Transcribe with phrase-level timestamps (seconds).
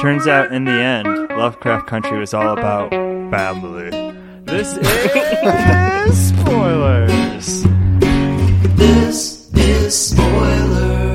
[0.00, 3.90] Turns out, in the end, Lovecraft Country was all about family.
[4.44, 4.76] This
[6.06, 7.62] is spoilers.
[8.76, 11.06] This is spoilers.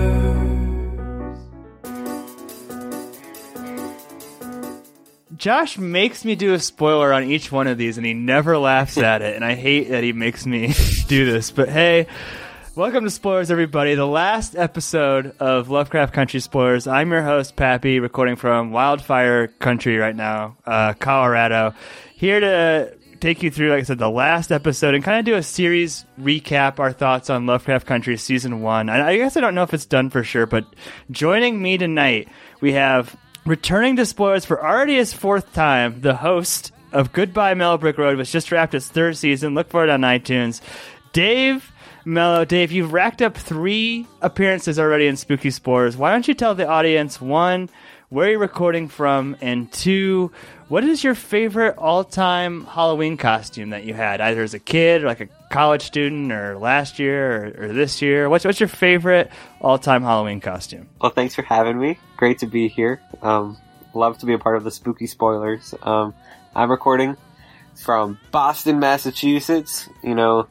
[5.37, 8.97] Josh makes me do a spoiler on each one of these, and he never laughs
[8.97, 9.35] at it.
[9.35, 10.73] And I hate that he makes me
[11.07, 11.51] do this.
[11.51, 12.07] But hey,
[12.75, 13.95] welcome to Spoilers, everybody.
[13.95, 16.87] The last episode of Lovecraft Country Spoilers.
[16.87, 21.73] I'm your host, Pappy, recording from Wildfire Country right now, uh, Colorado.
[22.15, 25.35] Here to take you through, like I said, the last episode and kind of do
[25.35, 28.89] a series recap, our thoughts on Lovecraft Country season one.
[28.89, 30.65] And I guess I don't know if it's done for sure, but
[31.11, 32.29] joining me tonight,
[32.61, 37.77] we have returning to spoilers for already his fourth time, the host of Goodbye Mello
[37.77, 39.55] Road, which just wrapped its third season.
[39.55, 40.61] Look for it on iTunes.
[41.13, 41.71] Dave
[42.03, 45.95] Mello, Dave, you've racked up three appearances already in Spooky Spoilers.
[45.95, 47.69] Why don't you tell the audience one,
[48.09, 50.31] where are you're recording from, and two,
[50.67, 55.07] what is your favorite all-time Halloween costume that you had, either as a kid, or
[55.07, 58.29] like a college student, or last year, or, or this year?
[58.29, 60.89] What's what's your favorite all-time Halloween costume?
[60.99, 61.99] Well, thanks for having me.
[62.17, 63.01] Great to be here.
[63.21, 63.57] Um,
[63.93, 65.75] love to be a part of the spooky spoilers.
[65.83, 66.15] Um,
[66.55, 67.15] I'm recording
[67.75, 69.87] from Boston, Massachusetts.
[70.03, 70.47] You know,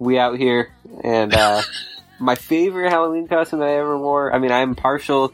[0.00, 0.72] we out here,
[1.04, 1.62] and uh,
[2.18, 4.34] my favorite Halloween costume that I ever wore.
[4.34, 5.32] I mean, I'm partial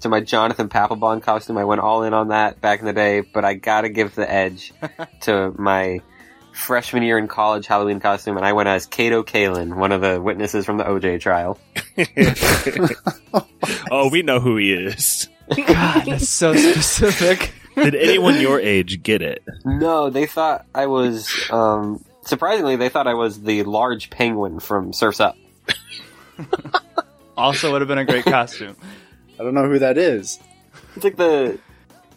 [0.00, 1.56] to my Jonathan Papelbon costume.
[1.58, 4.28] I went all in on that back in the day, but I gotta give the
[4.28, 4.72] edge
[5.20, 6.00] to my
[6.52, 10.20] freshman year in college Halloween costume, and I went as Kato Kaelin, one of the
[10.20, 11.58] witnesses from the OJ trial.
[13.90, 15.28] oh, we know who he is.
[15.54, 17.52] God, that's so specific.
[17.74, 19.44] Did anyone your age get it?
[19.66, 21.30] No, they thought I was.
[21.50, 25.36] Um, surprisingly, they thought I was the large penguin from Surfs Up.
[27.36, 28.76] also would have been a great costume.
[29.38, 30.38] I don't know who that is.
[30.94, 31.58] It's like the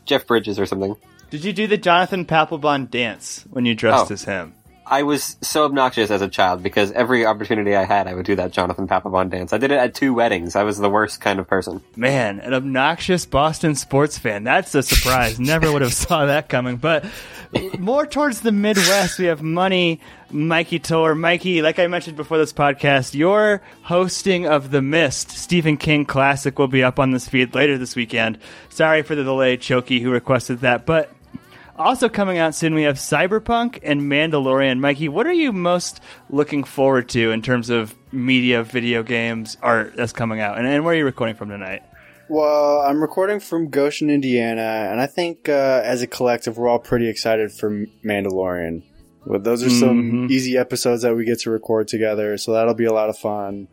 [0.05, 0.95] Jeff Bridges or something.
[1.29, 4.13] Did you do the Jonathan Papelbon dance when you dressed Oh.
[4.13, 4.53] as him?
[4.89, 8.35] I was so obnoxious as a child because every opportunity I had, I would do
[8.37, 9.53] that Jonathan Papelbon dance.
[9.53, 10.55] I did it at two weddings.
[10.55, 11.81] I was the worst kind of person.
[11.95, 14.43] Man, an obnoxious Boston sports fan.
[14.43, 15.39] That's a surprise.
[15.39, 16.77] Never would have saw that coming.
[16.77, 17.05] But
[17.77, 20.01] more towards the Midwest, we have Money,
[20.31, 21.13] Mikey Toller.
[21.13, 26.57] Mikey, like I mentioned before this podcast, your hosting of The Mist, Stephen King classic,
[26.57, 28.39] will be up on this feed later this weekend.
[28.69, 30.87] Sorry for the delay, Choky, who requested that.
[30.87, 31.11] But
[31.79, 34.79] also coming out soon, we have Cyberpunk and Mandalorian.
[34.79, 39.95] Mikey, what are you most looking forward to in terms of media, video games, art
[39.95, 40.57] that's coming out?
[40.57, 41.83] And, and where are you recording from tonight?
[42.27, 46.77] Well, I'm recording from Goshen, Indiana, and I think uh, as a collective, we're all
[46.77, 48.83] pretty excited for Mandalorian.
[49.25, 50.31] Well, those are some Mhm.
[50.31, 53.67] easy episodes that we get to record together, so that'll be a lot of fun.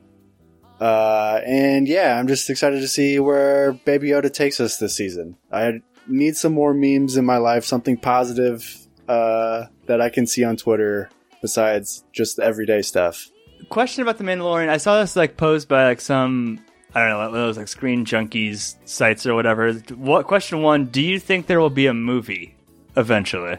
[0.80, 5.36] Uh, and yeah, I'm just excited to see where Baby Yoda takes us this season.
[5.50, 8.76] I need some more memes in my life, something positive
[9.08, 11.10] uh, that I can see on Twitter
[11.42, 13.30] besides just everyday stuff.
[13.68, 14.68] Question about the Mandalorian.
[14.68, 16.60] I saw this like posed by like some
[16.96, 19.72] I don't know those like Screen Junkies sites or whatever.
[19.74, 20.86] What question one?
[20.86, 22.54] Do you think there will be a movie
[22.96, 23.58] eventually?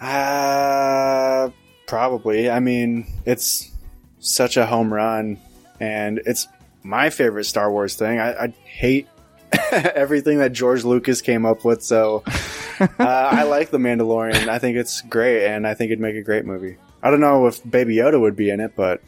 [0.00, 1.50] Uh,
[1.86, 2.48] probably.
[2.48, 3.70] I mean, it's
[4.18, 5.38] such a home run,
[5.78, 6.48] and it's
[6.82, 8.18] my favorite Star Wars thing.
[8.18, 9.06] I, I hate
[9.72, 12.22] everything that George Lucas came up with, so
[12.80, 14.48] uh, I like The Mandalorian.
[14.48, 16.76] I think it's great, and I think it'd make a great movie.
[17.02, 19.02] I don't know if Baby Yoda would be in it, but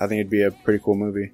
[0.00, 1.30] I think it'd be a pretty cool movie.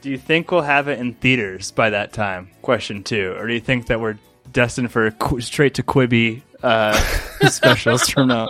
[0.00, 2.50] Do you think we'll have it in theaters by that time?
[2.60, 3.34] Question two.
[3.38, 4.18] Or do you think that we're
[4.52, 6.92] destined for qu- straight to Quibi uh,
[7.48, 8.48] specials from now?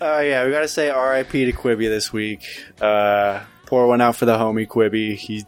[0.00, 1.44] Oh yeah, we gotta say R.I.P.
[1.44, 2.42] to Quibi this week.
[2.80, 5.16] Uh, pour one out for the homie Quibi.
[5.16, 5.44] He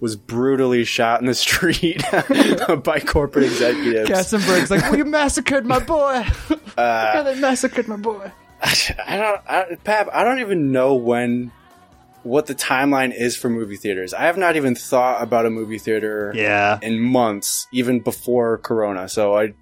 [0.00, 2.02] was brutally shot in the street
[2.84, 4.10] by corporate executives.
[4.10, 6.24] Katzenberg's like, we massacred my boy.
[6.76, 8.30] Uh, they massacred my boy.
[8.60, 10.10] I don't, I, Pap.
[10.12, 11.50] I don't even know when,
[12.22, 14.12] what the timeline is for movie theaters.
[14.12, 16.78] I have not even thought about a movie theater Yeah.
[16.82, 19.08] in months, even before Corona.
[19.08, 19.54] So I,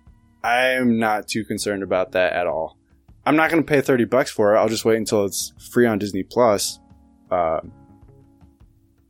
[0.43, 2.77] I am not too concerned about that at all.
[3.25, 4.59] I'm not going to pay thirty bucks for it.
[4.59, 6.81] I'll just wait until it's free on Disney Plus.
[7.31, 7.61] Uh,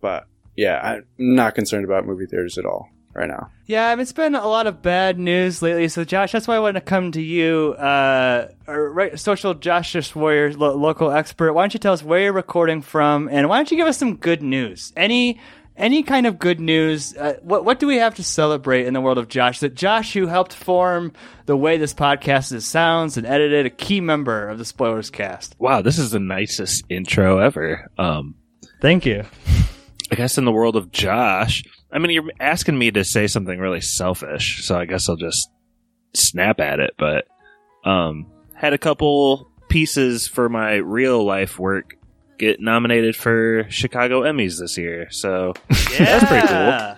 [0.02, 3.50] but yeah, I'm not concerned about movie theaters at all right now.
[3.66, 5.88] Yeah, I mean, it's been a lot of bad news lately.
[5.88, 10.14] So, Josh, that's why I wanted to come to you, uh, or, right, social justice
[10.14, 11.52] warrior, lo- local expert.
[11.52, 13.98] Why don't you tell us where you're recording from, and why don't you give us
[13.98, 14.92] some good news?
[14.96, 15.40] Any
[15.76, 17.16] any kind of good news?
[17.16, 19.60] Uh, what what do we have to celebrate in the world of Josh?
[19.60, 21.12] That Josh, who helped form
[21.46, 25.56] the way this podcast is sounds and edited, a key member of the Spoilers Cast.
[25.58, 27.90] Wow, this is the nicest intro ever.
[27.98, 28.36] Um,
[28.80, 29.24] Thank you.
[30.14, 33.58] I guess in the world of Josh, I mean, you're asking me to say something
[33.58, 35.50] really selfish, so I guess I'll just
[36.14, 36.92] snap at it.
[36.96, 37.26] But
[37.82, 41.96] um, had a couple pieces for my real life work
[42.38, 46.96] get nominated for Chicago Emmys this year, so That's pretty cool.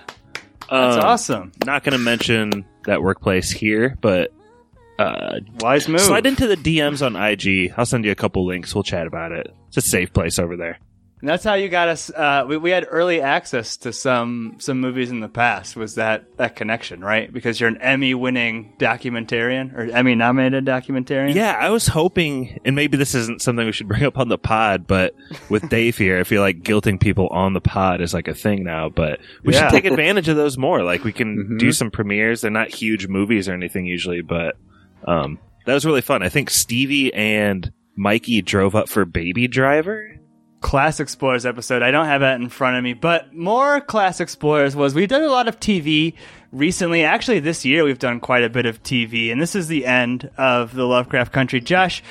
[0.69, 1.53] That's um, awesome.
[1.65, 4.31] Not going to mention that workplace here, but
[4.99, 6.03] uh, Wise move.
[6.03, 7.73] slide into the DMs on IG.
[7.79, 8.75] I'll send you a couple links.
[8.75, 9.51] We'll chat about it.
[9.69, 10.81] It's a safe place over there.
[11.21, 12.11] And that's how you got us.
[12.11, 15.75] Uh, we, we had early access to some some movies in the past.
[15.75, 17.33] Was that that connection, right?
[17.33, 21.35] Because you're an Emmy-winning documentarian or Emmy-nominated documentarian.
[21.35, 24.37] Yeah, I was hoping, and maybe this isn't something we should bring up on the
[24.37, 25.15] pod, but
[25.49, 28.63] with Dave here, I feel like guilting people on the pod is like a thing
[28.63, 28.91] now.
[28.91, 29.61] But we Yeah.
[29.71, 30.83] should take advantage of those more.
[30.83, 31.59] Like we can Mhm.
[31.59, 32.43] do some premieres.
[32.43, 34.57] They're not huge movies or anything usually, but
[35.09, 36.23] um, that was really fun.
[36.23, 40.16] I think Stevie and Mikey drove up for Baby Driver.
[40.61, 41.82] Classic Explorers episode.
[41.82, 45.23] I don't have that in front of me, but more Class Explorers was we've done
[45.23, 46.14] a lot of TV
[46.50, 47.05] recently.
[47.05, 50.31] Actually, this year we've done quite a bit of TV, and this is the end
[50.37, 51.61] of the Lovecraft Country.
[51.61, 52.03] Josh,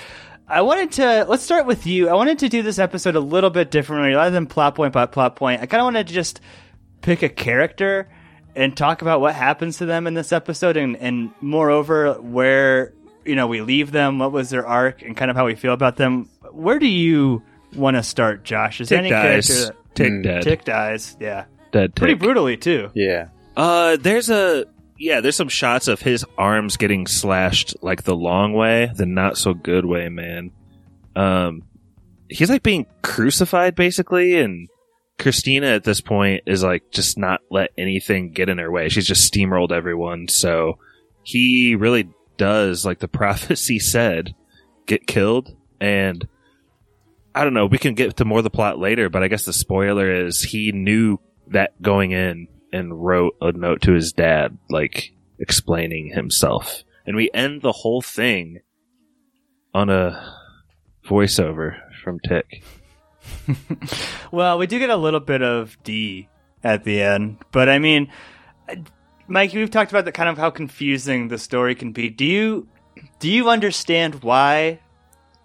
[0.47, 2.07] I wanted to let's start with you.
[2.07, 5.05] I wanted to do this episode a little bit differently, rather than plot point by
[5.07, 5.61] plot point.
[5.61, 6.39] I kind of wanted to just
[7.01, 8.07] pick a character
[8.55, 12.93] and talk about what happens to them in this episode, and and moreover where
[13.25, 15.73] you know we leave them, what was their arc, and kind of how we feel
[15.73, 16.29] about them.
[16.51, 17.41] Where do you
[17.75, 18.81] want to start, Josh?
[18.81, 19.47] Is there Tick any dies.
[19.47, 20.23] character that Tick Mm.
[20.23, 20.43] dead.
[20.43, 21.17] Tick dies?
[21.19, 22.89] Yeah, Dead pretty brutally too.
[22.93, 23.27] Yeah.
[23.55, 24.65] Uh, there's a
[24.97, 29.37] yeah, there's some shots of his arms getting slashed like the long way, the not
[29.37, 30.51] so good way, man.
[31.15, 31.63] Um,
[32.29, 34.69] he's like being crucified basically, and
[35.19, 38.89] Christina at this point is like just not let anything get in her way.
[38.89, 40.27] She's just steamrolled everyone.
[40.27, 40.77] So
[41.23, 44.33] he really does, like the prophecy said,
[44.85, 45.55] get killed.
[45.79, 46.27] And
[47.35, 49.43] I don't know, we can get to more of the plot later, but I guess
[49.43, 54.57] the spoiler is he knew that going in and wrote a note to his dad,
[54.69, 56.83] like explaining himself.
[57.05, 58.61] And we end the whole thing
[59.73, 60.33] on a
[61.05, 62.63] voiceover from Tick.
[64.31, 66.27] Well, we do get a little bit of D
[66.63, 68.11] at the end, but I mean,
[69.27, 72.09] Mike, we've talked about the kind of how confusing the story can be.
[72.09, 72.67] Do you
[73.19, 74.79] do you understand why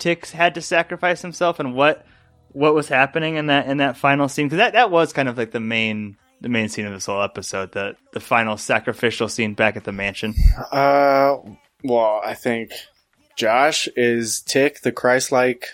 [0.00, 2.04] Tix had to sacrifice himself and what
[2.52, 4.46] what was happening in that in that final scene?
[4.46, 7.22] Because that that was kind of like the main the main scene of this whole
[7.22, 10.34] episode, the the final sacrificial scene back at the mansion.
[10.72, 11.36] Uh,
[11.84, 12.72] well, I think
[13.36, 15.66] Josh is Tick, the Christ-like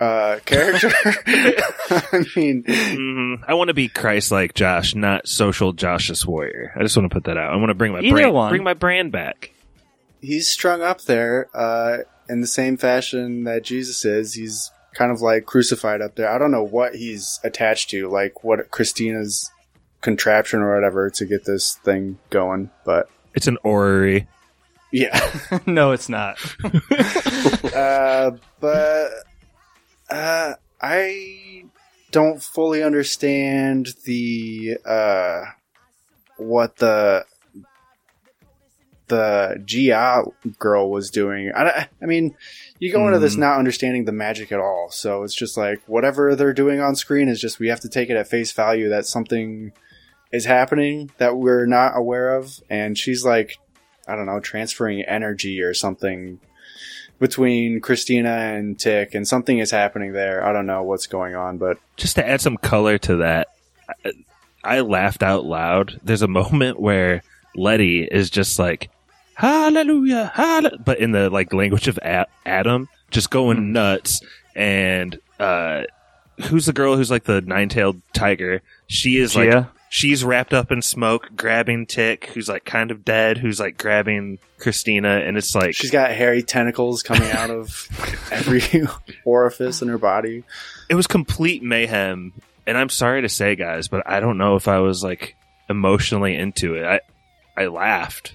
[0.00, 0.92] uh, character.
[1.16, 6.72] I mean, hmm I want to be Christ-like Josh, not social Joshus warrior.
[6.76, 7.52] I just want to put that out.
[7.52, 8.50] I want to bring my brand, one.
[8.50, 9.52] bring my brand back.
[10.20, 11.98] he's strung up there uh,
[12.28, 14.34] in the same fashion that Jesus is.
[14.34, 16.30] He's kind of like crucified up there.
[16.30, 19.50] I don't know what he's attached to, like what Christina's
[20.00, 22.70] contraption or whatever to get this thing going.
[22.84, 24.26] But It's an orrery.
[24.92, 25.18] yeah,
[25.66, 26.38] no, it's not.
[27.74, 28.30] uh,
[28.60, 29.10] but
[30.10, 31.64] uh, I
[32.12, 35.42] don't fully understand the uh,
[36.36, 37.24] what the
[39.14, 40.24] the Ji-Ah
[40.58, 41.52] girl was doing.
[41.54, 42.36] I, I mean,
[42.78, 43.40] you go into this Mhm.
[43.40, 47.28] not understanding the magic at all, so it's just like whatever they're doing on screen
[47.28, 49.72] is just we have to take it at face value that something
[50.32, 53.56] is happening that we're not aware of, and she's like,
[54.08, 56.40] I don't know, transferring energy or something
[57.20, 60.44] between Christina and Tick, and something is happening there.
[60.44, 63.48] I don't know what's going on, but just to add some color to that,
[64.04, 64.12] I,
[64.64, 66.00] I laughed out loud.
[66.02, 67.22] There's a moment where
[67.54, 68.90] Letty is just like,
[69.34, 74.20] Hallelujah, hallelujah, but in the like language of A- Adam, just going nuts.
[74.54, 75.82] And uh,
[76.44, 78.62] who's the girl who's like the nine-tailed tiger?
[78.86, 79.70] She is like Ji-Ah?
[79.88, 84.38] she's wrapped up in smoke, grabbing Tick, who's like kind of dead, who's like grabbing
[84.58, 87.88] Christina, and it's like she's got hairy tentacles coming out of
[88.32, 88.62] every
[89.24, 90.44] orifice in her body.
[90.88, 92.32] it was complete mayhem
[92.66, 95.36] and i'm sorry to say guys but i don't know if i was like
[95.68, 97.00] emotionally into it i
[97.62, 98.34] i laughed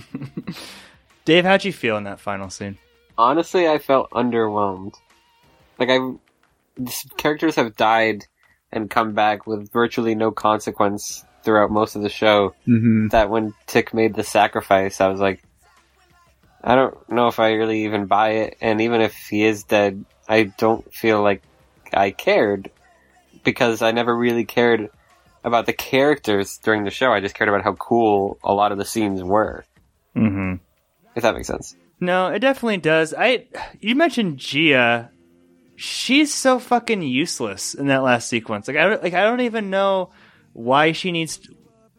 [1.24, 2.78] Dave, how'd you feel in that final scene?
[3.16, 4.94] Honestly, I felt underwhelmed.
[5.78, 5.98] Like I,
[6.76, 8.26] these characters have died
[8.72, 12.54] and come back with virtually no consequence throughout most of the show.
[12.66, 13.08] Mm-hmm.
[13.08, 15.42] That when Tick made the sacrifice, I was like,
[16.64, 18.56] I don't know if I really even buy it.
[18.60, 21.42] And even if he is dead, I don't feel like
[21.92, 22.70] I cared
[23.44, 24.90] because I never really cared
[25.44, 27.12] about the characters during the show.
[27.12, 29.64] I just cared about how cool a lot of the scenes were.
[30.16, 30.54] Mm-hmm.
[31.14, 31.76] If that makes sense.
[32.00, 33.14] No, it definitely does.
[33.16, 33.46] I
[33.80, 35.08] you mentioned Ji-Ah.
[35.76, 38.68] She's so fucking useless in that last sequence.
[38.68, 40.10] Like I don't, like I don't even know
[40.52, 41.40] why she needs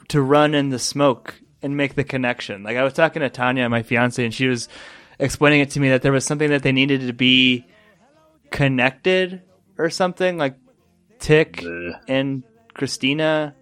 [0.09, 2.63] to run in the smoke and make the connection.
[2.63, 4.69] Like I was talking to Tanya, my fiance, and she was
[5.19, 7.65] explaining it to me that there was something that they needed to be
[8.51, 9.41] connected
[9.77, 10.55] or something like
[11.19, 11.95] Tick Ugh.
[12.07, 12.43] and
[12.73, 13.55] Christina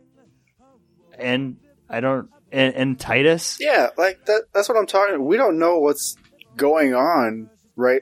[1.18, 1.58] and
[1.90, 3.58] I don't and, and Titus.
[3.60, 4.44] Yeah, like that.
[4.54, 5.26] That's what I'm talking.
[5.26, 6.16] We don't know what's
[6.56, 8.02] going on right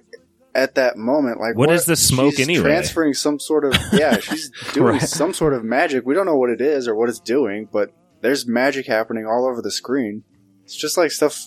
[0.55, 1.39] at that moment.
[1.39, 2.63] Like, What is the smoke she's anyway?
[2.63, 5.01] Transferring some sort of yeah, she's doing Right.
[5.01, 6.05] some sort of magic.
[6.05, 9.47] We don't know what it is or what it's doing, but there's magic happening all
[9.47, 10.23] over the screen.
[10.65, 11.39] It's just like stuff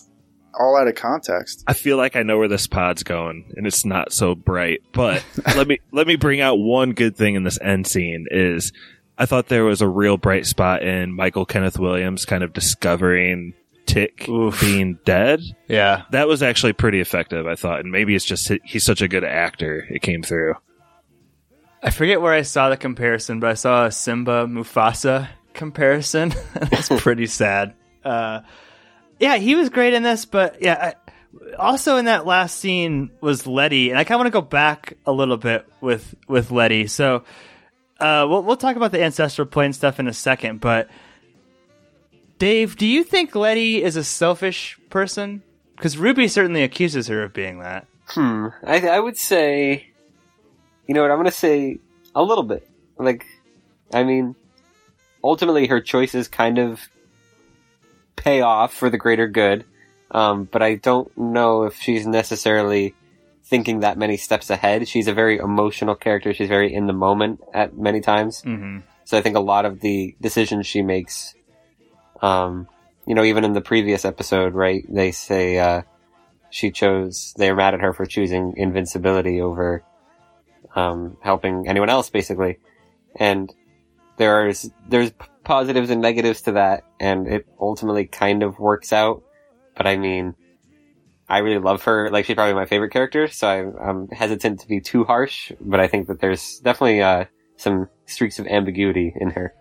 [0.59, 1.65] all out of context.
[1.67, 4.81] I feel like I know where this pod's going, and it's not so bright.
[4.93, 5.25] But
[5.57, 8.73] let me let me bring out one good thing in this end scene is
[9.19, 13.54] I thought there was a real bright spot in Michael Kenneth Williams kind of discovering
[13.87, 14.61] Tick Oof.
[14.61, 15.42] being dead.
[15.69, 16.04] Yeah.
[16.12, 19.25] That was actually pretty effective, I thought, and maybe it's just he's such a good
[19.25, 20.54] actor it came through.
[21.83, 26.33] I forget where I saw the comparison, but I saw a Simba Mufasa comparison.
[26.54, 27.75] That's pretty sad.
[28.04, 28.42] Uh,
[29.19, 33.47] yeah, he was great in this, but yeah, I, also in that last scene was
[33.47, 36.87] Letty, and I kind of want to go back a little bit with with Letty.
[36.87, 37.25] So
[38.03, 40.89] uh, we'll we'll talk about the ancestral plane stuff in a second, but
[42.39, 45.43] Dave, do you think Letty is a selfish person?
[45.77, 47.87] Because Ruby certainly accuses her of being that.
[48.07, 48.49] Hmm.
[48.67, 49.93] I, I would say,
[50.89, 51.13] you know what?
[51.13, 51.79] I'm going to say
[52.17, 52.69] a little bit.
[52.99, 53.27] Like,
[53.93, 54.35] I mean,
[55.23, 56.81] ultimately her choices kind of
[58.17, 59.65] pay off for the greater good.
[60.11, 62.95] Um, but I don't know if she's necessarily
[63.53, 64.89] thinking that many steps ahead.
[64.89, 66.33] She's a very emotional character.
[66.33, 68.41] She's very in the moment at many times.
[68.41, 68.79] Mm-hmm.
[69.05, 71.35] So I think a lot of the decisions she makes,
[72.23, 72.67] um,
[73.07, 74.87] you know, even in the previous episode, right?
[74.89, 75.83] They say uh,
[76.49, 77.35] she chose.
[77.37, 79.85] They're mad at her for choosing invincibility over
[80.75, 82.59] um, helping anyone else, basically.
[83.17, 83.53] And
[84.17, 85.13] there's there's
[85.45, 89.23] positives and negatives to that, and it ultimately kind of works out.
[89.77, 90.37] But I mean,
[91.29, 92.11] I really love her.
[92.11, 95.52] Like she's probably my favorite character, so I, I'm hesitant to be too harsh.
[95.61, 97.25] But I think that there's definitely uh,
[97.57, 99.55] some streaks of ambiguity in her.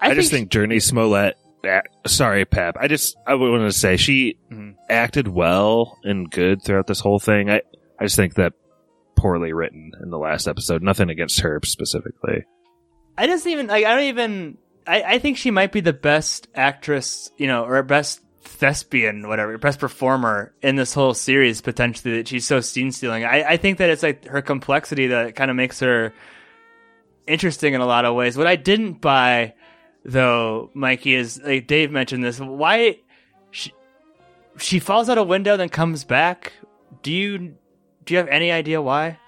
[0.00, 1.36] I, just think Jurnee Smollett.
[1.66, 2.76] ah, Sorry, Pep.
[2.78, 4.74] I just I wanted to say she Mhm.
[4.90, 7.48] acted well and good throughout this whole thing.
[7.48, 7.62] I
[7.98, 8.52] I just think that
[9.16, 10.82] poorly written in the last episode.
[10.82, 12.44] Nothing against her specifically.
[13.16, 16.48] I just even like I don't even I, I think she might be the best
[16.54, 22.28] actress, you know, or best thespian, whatever, best performer in this whole series potentially that
[22.28, 23.24] she's so scene stealing.
[23.24, 26.12] I, I think that it's like her complexity that kind of makes her
[27.26, 28.36] interesting in a lot of ways.
[28.36, 29.54] What I didn't buy
[30.04, 32.38] though, Mikey, is like Dave mentioned this.
[32.38, 32.98] Why
[33.50, 33.72] she
[34.58, 36.52] she falls out a window then comes back?
[37.02, 37.56] Do you
[38.04, 39.18] do you have any idea why?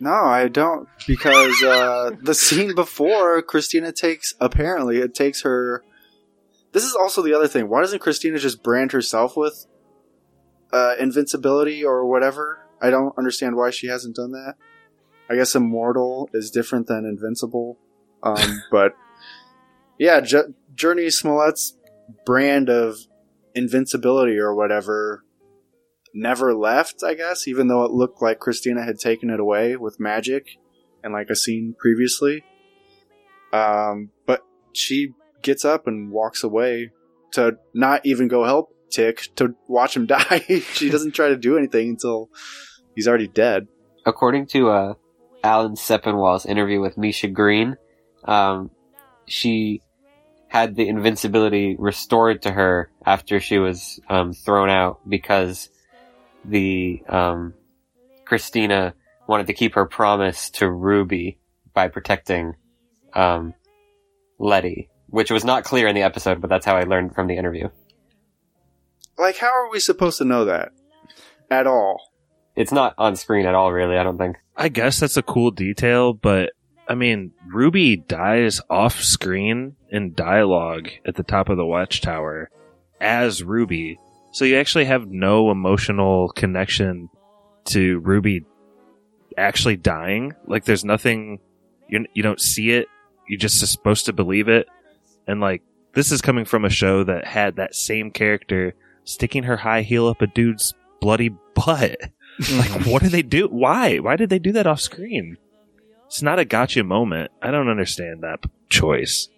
[0.00, 5.84] No, I don't because uh, the scene before Christina takes apparently it takes her.
[6.72, 7.68] This is also the other thing.
[7.68, 9.66] Why doesn't Christina just brand herself with
[10.72, 12.66] uh, invincibility or whatever?
[12.80, 14.54] I don't understand why she hasn't done that.
[15.28, 17.78] I guess immortal is different than invincible,
[18.22, 18.96] um, but
[19.98, 21.76] yeah, J- Jurnee Smollett's
[22.24, 22.96] brand of
[23.54, 25.24] invincibility or whatever
[26.14, 30.00] never left, I guess, even though it looked like Christina had taken it away with
[30.00, 30.58] magic
[31.02, 32.44] and like a scene previously.
[33.52, 36.90] Um, but she gets up and walks away
[37.32, 40.42] to not even go help Tick to watch him die.
[40.72, 42.28] she doesn't try to do anything until
[42.94, 43.68] he's already dead.
[44.04, 44.94] according to uh,
[45.44, 47.76] Alan Sepinwall's interview with Misha Green,
[48.24, 48.70] um,
[49.26, 49.80] she
[50.48, 55.68] had the invincibility restored to her after she was um, thrown out because
[56.44, 57.54] the um,
[58.24, 58.94] Christina
[59.28, 61.38] wanted to keep her promise to Ruby
[61.72, 62.56] by protecting
[63.14, 63.54] um,
[64.40, 67.36] Letty, which was not clear in the episode, but that's how I learned from the
[67.36, 67.68] interview.
[69.18, 70.72] Like, how are we supposed to know that
[71.50, 72.00] at all?
[72.56, 73.96] It's not on screen at all, really.
[73.96, 74.36] I don't think.
[74.56, 76.52] I guess that's a cool detail, but
[76.88, 82.50] I mean, Ruby dies off screen in dialogue at the top of the watchtower
[83.00, 83.98] as Ruby.
[84.32, 87.08] So you actually have no emotional connection
[87.66, 88.44] to Ruby
[89.36, 90.34] actually dying.
[90.46, 91.40] Like there's nothing
[91.88, 92.88] you you don't see it.
[93.28, 94.68] You're just supposed to believe it.
[95.26, 95.62] And like
[95.94, 98.74] this is coming from a show that had that same character
[99.04, 101.96] sticking her high heel up a dude's bloody butt.
[102.56, 103.48] Like, what did they do?
[103.48, 103.98] Why?
[103.98, 105.36] Why did they do that off screen?
[106.06, 107.32] It's not a gotcha moment.
[107.42, 109.28] I don't understand that choice.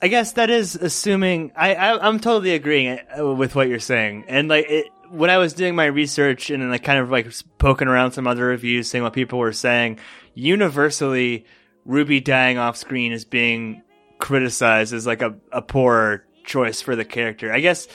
[0.00, 1.52] I guess that is assuming.
[1.54, 5.38] I, I I'm totally agreeing uh, with what you're saying, and like it, when I
[5.38, 8.88] was doing my research and then like kind of like poking around some other reviews,
[8.88, 9.98] seeing what people were saying,
[10.34, 11.44] universally,
[11.84, 13.82] Ruby dying off screen is being
[14.18, 17.52] criticized as like a, a poor choice for the character.
[17.52, 17.88] I guess.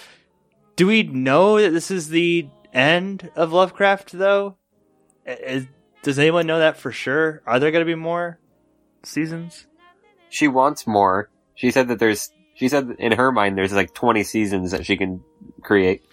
[0.75, 4.57] Do we know that this is the end of Lovecraft though?
[5.25, 5.67] Is,
[6.01, 7.41] does anyone know that for sure?
[7.45, 8.39] Are there going to be more
[9.03, 9.67] seasons?
[10.29, 11.29] She wants more.
[11.55, 12.31] She said that there's.
[12.55, 15.23] She said that in her mind there's like 20 seasons that she can
[15.61, 16.03] create.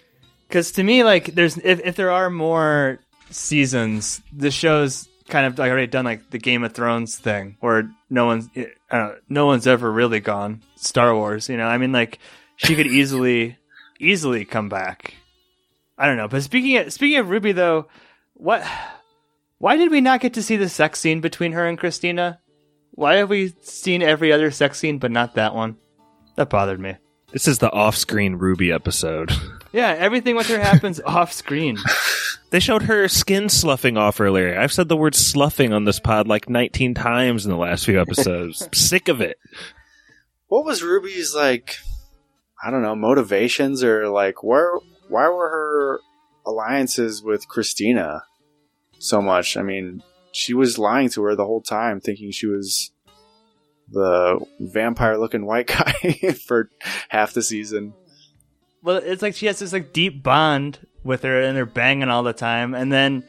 [0.47, 2.99] Because to me, like, there's if if there are more
[3.29, 7.89] seasons, the show's kind of like already done like the Game of Thrones thing, where
[8.09, 8.49] no one's
[8.91, 10.61] uh, no one's ever really gone.
[10.75, 11.65] Star Wars, you know.
[11.65, 12.19] I mean, like,
[12.57, 13.57] she could easily
[13.99, 15.15] easily come back.
[15.97, 16.27] I don't know.
[16.27, 17.87] But speaking of, speaking of Ruby, though,
[18.35, 18.63] what?
[19.57, 22.39] Why did we not get to see the sex scene between her and Christina?
[22.91, 25.77] Why have we seen every other sex scene but not that one?
[26.35, 26.95] That bothered me.
[27.31, 29.31] This is the off-screen Ruby episode.
[29.73, 31.77] Yeah, everything with her happens off screen.
[32.51, 34.59] They showed her skin sloughing off earlier.
[34.59, 37.99] I've said the word sloughing on this pod like 19 times in the last few
[37.99, 38.67] episodes.
[38.77, 39.37] Sick of it.
[40.47, 41.77] What was Ruby's like?
[42.61, 44.73] I don't know motivations or like where
[45.07, 45.99] why were her
[46.45, 48.23] alliances with Christina
[48.99, 49.55] so much?
[49.55, 50.03] I mean,
[50.33, 52.91] she was lying to her the whole time, thinking she was
[53.89, 56.69] the vampire-looking white guy for
[57.07, 57.93] half the season.
[58.83, 62.23] well, it's like she has this like deep bond with her, and they're banging all
[62.23, 63.23] the time, and then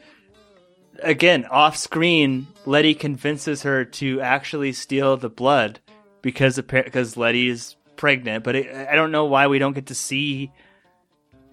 [1.01, 5.79] again off screen, Letty convinces her to actually steal the blood
[6.21, 8.43] because because Letty is pregnant.
[8.43, 10.51] But it, I don't know why we don't get to see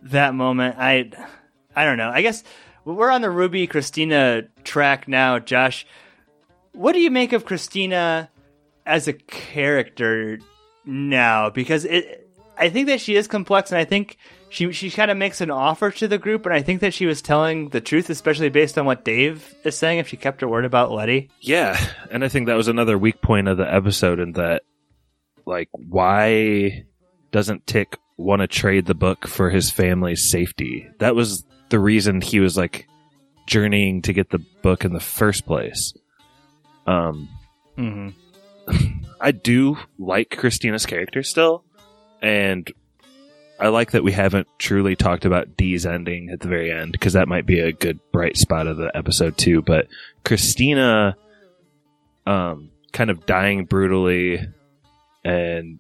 [0.03, 0.77] that moment.
[0.79, 1.11] I
[1.75, 2.11] I don't know.
[2.11, 2.43] I guess
[2.85, 5.87] we're on the Ruby Christina track now, Josh.
[6.73, 8.31] What do you make of Christina
[8.87, 10.39] as a character
[10.85, 11.50] now?
[11.50, 14.17] Because it, I think that she is complex, and I think
[14.50, 17.07] she she kind of makes an offer to the group, and I think that she
[17.07, 20.00] was telling the truth, especially based on what Dave is saying.
[20.00, 21.78] If she kept her word about Letty, Yeah,
[22.11, 24.62] and I think that was another weak point of the episode in that,
[25.47, 26.85] like, why
[27.30, 30.88] doesn't Tick want to trade the book for his family's safety?
[30.99, 32.88] That was the reason he was like
[33.47, 35.95] journeying to get the book in the first place.
[36.86, 37.28] Um,
[37.78, 38.08] mm-hmm.
[39.21, 41.65] I do like Christina's character still,
[42.21, 42.69] and
[43.60, 47.12] I like that we haven't truly talked about Dee's ending at the very end because
[47.12, 49.60] that might be a good bright spot of the episode too.
[49.60, 49.86] But
[50.25, 51.16] Christina,
[52.26, 54.49] um, kind of dying brutally,
[55.25, 55.78] and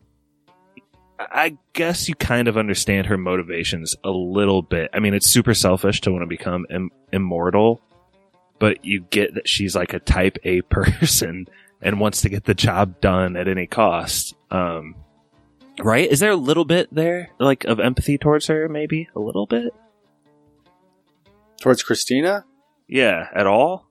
[1.18, 4.90] I guess you kind of understand her motivations a little bit.
[4.92, 7.80] I mean, it's super selfish to want to become Im- immortal,
[8.58, 11.46] but you get that she's like a type A person
[11.80, 14.34] and wants to get the job done at any cost.
[14.50, 14.96] Um,
[15.78, 16.10] right?
[16.10, 18.68] Is there a little bit there, like, of empathy towards her?
[18.68, 19.72] Maybe a little bit.
[21.60, 22.44] Towards Christina?
[22.88, 23.86] Yeah, at all.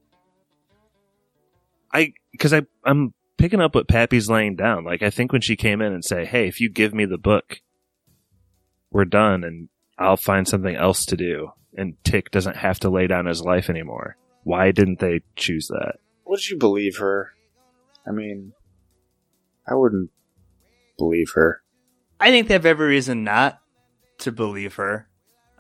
[1.94, 4.84] I because I I'm picking up what Pappy's laying down.
[4.84, 7.18] Like, I think when she came in and say, "Hey, if you give me the
[7.18, 7.62] book,
[8.92, 13.08] we're done, and I'll find something else to do," and Tick doesn't have to lay
[13.08, 14.18] down his life anymore.
[14.44, 15.96] Why didn't they choose that?
[16.26, 17.32] Would you believe her?
[18.08, 18.54] I mean,
[19.68, 20.12] I wouldn't
[20.98, 21.62] believe her.
[22.20, 23.62] I think they have every reason not
[24.20, 25.08] to believe her.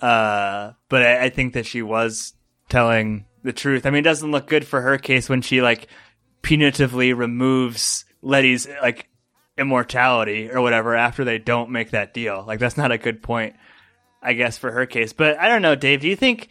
[0.01, 2.33] Uh, but I, I think that she was
[2.69, 3.85] telling the truth.
[3.85, 5.87] I mean, it doesn't look good for her case when she like
[6.43, 9.09] punitively removes Letty's like
[9.57, 12.43] immortality or whatever after they don't make that deal.
[12.45, 13.55] Like that's not a good point,
[14.21, 15.13] I guess, for her case.
[15.13, 16.01] But I don't know, Dave.
[16.01, 16.49] Do you think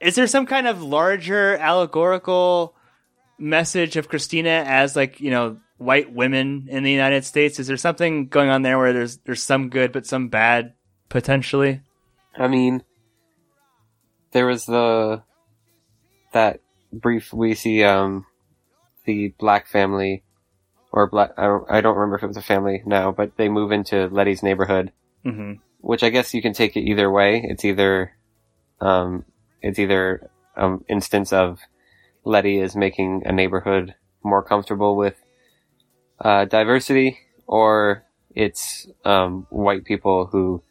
[0.00, 2.74] is there some kind of larger allegorical
[3.38, 7.58] message of Christina as like you know white women in the United States?
[7.58, 10.74] Is there something going on there where there's there's some good but some bad
[11.08, 11.80] potentially?
[12.36, 12.82] I mean,
[14.32, 15.22] there was the
[16.32, 16.60] that
[16.92, 18.26] brief we see um
[19.04, 20.24] the black family
[20.92, 23.48] or black I don't I don't remember if it was a family now, but they
[23.48, 24.92] move into Letty's neighborhood,
[25.24, 25.54] Mm-hmm.
[25.80, 27.42] which I guess you can take it either way.
[27.44, 28.12] It's either
[28.80, 29.24] um
[29.62, 31.60] it's either um instance of
[32.24, 35.16] Letty is making a neighborhood more comfortable with
[36.20, 40.62] uh, diversity, or it's um, white people who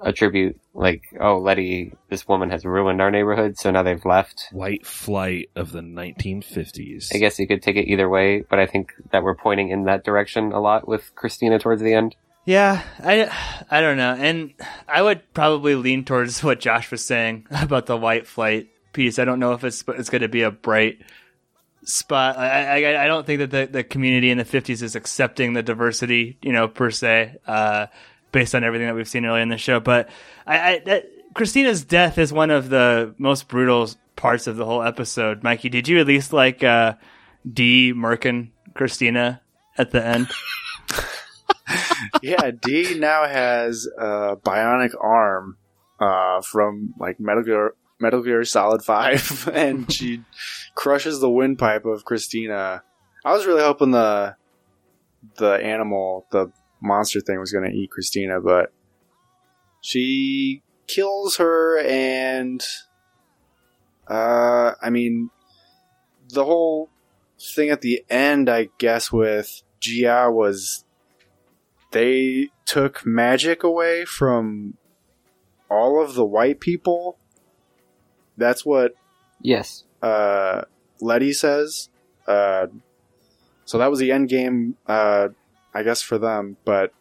[0.00, 4.48] attribute like, oh, Letty, this woman has ruined our neighborhood, so now they've left.
[4.52, 7.14] White flight of the 1950s.
[7.14, 9.84] I guess you could take it either way, but I think that we're pointing in
[9.84, 12.14] that direction a lot with Christina towards the end.
[12.44, 13.30] Yeah, I,
[13.70, 14.14] I don't know.
[14.14, 14.54] And
[14.88, 19.18] I would probably lean towards what Josh was saying about the white flight piece.
[19.18, 20.98] I don't know if it's it's going to be a bright
[21.88, 22.36] spot.
[22.36, 25.62] I, I, I don't think that the, the community in the 50s is accepting the
[25.62, 27.86] diversity, you know, per se, uh,
[28.30, 29.80] based on everything that we've seen earlier in the show.
[29.80, 30.08] But
[30.46, 34.82] I, I that, Christina's death is one of the most brutal parts of the whole
[34.82, 35.42] episode.
[35.42, 36.94] Mikey, did you at least like uh,
[37.50, 37.92] D.
[37.94, 39.40] Merkin Christina
[39.76, 40.28] at the end?
[42.22, 45.56] yeah, D now has a bionic arm
[46.00, 50.22] uh, from like Metal Gear, Metal Gear Solid Five, and she
[50.74, 52.82] crushes the windpipe of Christina.
[53.24, 54.36] I was really hoping the
[55.36, 58.72] the animal, the monster thing, was going to eat Christina, but
[59.80, 62.64] she kills her, and
[64.06, 65.30] uh, I mean,
[66.28, 66.90] the whole
[67.40, 70.84] thing at the end, I guess, with Ji-Ah was
[71.92, 74.76] they took magic away from
[75.70, 77.18] all of the white people.
[78.38, 78.94] That's what
[79.42, 79.84] Yes.
[80.00, 80.62] uh,
[81.00, 81.90] Letty says.
[82.26, 82.68] Uh,
[83.66, 85.28] so that was the end game, uh,
[85.74, 86.56] I guess, for them.
[86.64, 86.94] But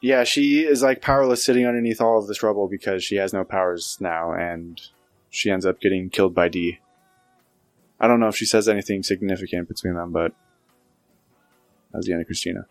[0.00, 3.44] yeah, she is like powerless sitting underneath all of this rubble because she has no
[3.44, 4.80] powers now, and
[5.30, 6.78] she ends up getting killed by D.
[7.98, 10.32] I don't know if she says anything significant between them, but
[11.92, 12.66] that was the end of Christina.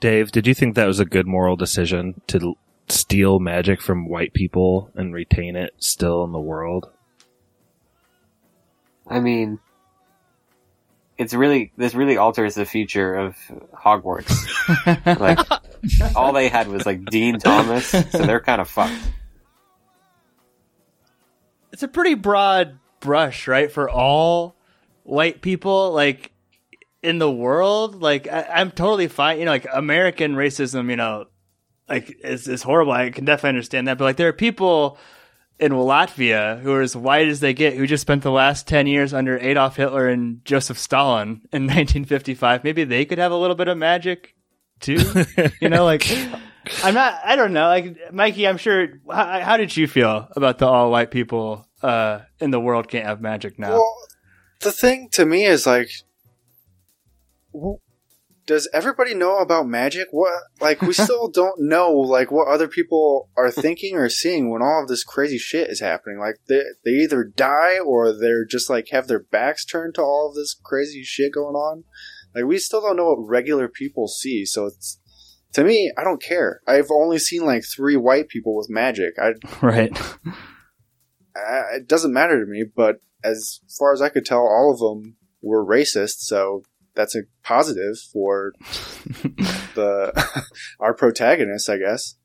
[0.00, 2.58] Dave, did you think that was a good moral decision to l-
[2.90, 6.90] steal magic from white people and retain it still in the world?
[9.06, 9.58] I mean,
[11.18, 13.36] it's really this really alters the future of
[13.74, 14.30] Hogwarts.
[15.20, 18.94] like all they had was like Dean Thomas, so they're kind of fucked.
[21.72, 24.54] it's a pretty broad brush, right, for all
[25.02, 26.32] white people, like
[27.02, 28.00] in the world.
[28.00, 31.26] Like I, I'm totally fine, you know, like American racism, you know,
[31.90, 32.92] like is is horrible.
[32.92, 34.96] I can definitely understand that, but like there are people
[35.58, 38.86] in Latvia who are as white as they get, who just spent the last ten
[38.86, 42.64] years under Adolf Hitler and Joseph Stalin in 1955.
[42.64, 44.34] Maybe they could have a little bit of magic
[44.78, 44.98] too,
[45.60, 46.06] you know, like.
[46.84, 47.18] I'm not.
[47.24, 47.68] I don't know.
[47.68, 49.00] Like Mikey, I'm sure.
[49.10, 53.06] How, how did you feel about the all white people uh, in the world can't
[53.06, 53.70] have magic now?
[53.70, 53.96] Well,
[54.60, 55.90] the thing to me is like,
[58.50, 60.08] does everybody know about magic?
[60.10, 64.60] What like we still don't know like what other people are thinking or seeing when
[64.60, 66.18] all of this crazy shit is happening.
[66.18, 70.28] Like they they either die or they're just like have their backs turned to all
[70.28, 71.84] of this crazy shit going on.
[72.34, 74.44] Like we still don't know what regular people see.
[74.44, 74.98] So it's
[75.52, 76.60] to me, I don't care.
[76.66, 79.14] I've only seen like three white people with magic.
[79.16, 79.96] I right.
[79.96, 84.80] uh, it doesn't matter to me, but as far as I could tell, all of
[84.80, 88.52] them were racist, so that's a positive for
[89.74, 90.44] the
[90.80, 92.16] our protagonist, I guess.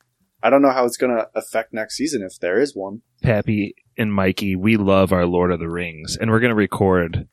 [0.44, 3.02] I don't know how it's going to affect next season if there is one.
[3.24, 7.28] Pappy and Mikey, we love our Lord of the Rings, and we're going to record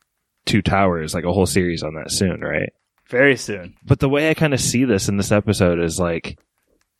[0.46, 2.72] Two Towers, like a whole series on that soon, right?
[3.08, 3.74] Very soon.
[3.84, 6.38] But the way I kind of see this in this episode is like,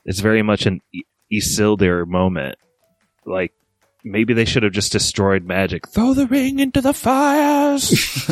[0.05, 0.81] it's very much an
[1.33, 2.57] Isildur moment.
[3.25, 3.53] Like,
[4.05, 5.89] maybe they should have just destroyed magic.
[5.89, 7.91] Throw the ring into the fires!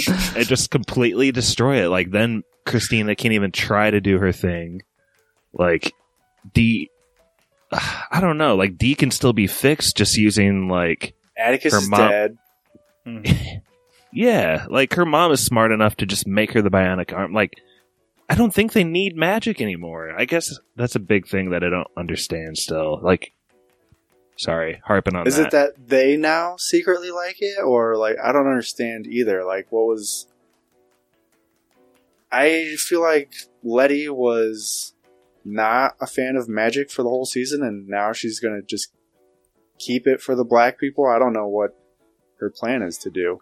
[0.36, 1.88] and just completely destroy it.
[1.88, 4.82] Like, then Christina can't even try to do her thing.
[5.52, 5.92] Like,
[6.52, 6.90] D.
[7.72, 8.56] I don't know.
[8.56, 12.36] Like, D can still be fixed just using, like, Atticus Her is mom- dead.
[14.12, 17.32] yeah, like her mom is smart enough to just make her the bionic arm.
[17.32, 17.54] Like,
[18.28, 20.14] I don't think they need magic anymore.
[20.16, 23.00] I guess that's a big thing that I don't understand still.
[23.02, 23.32] Like,
[24.40, 25.46] sorry, harping on Is that.
[25.46, 29.44] it that they now secretly like it, or like I don't understand either?
[29.44, 30.26] Like, what was?
[32.32, 34.94] I feel like Letty was
[35.44, 38.92] not a fan of magic for the whole season, and now she's gonna just
[39.78, 41.06] keep it for the black people.
[41.06, 41.76] I don't know what
[42.38, 43.40] her plan is to do.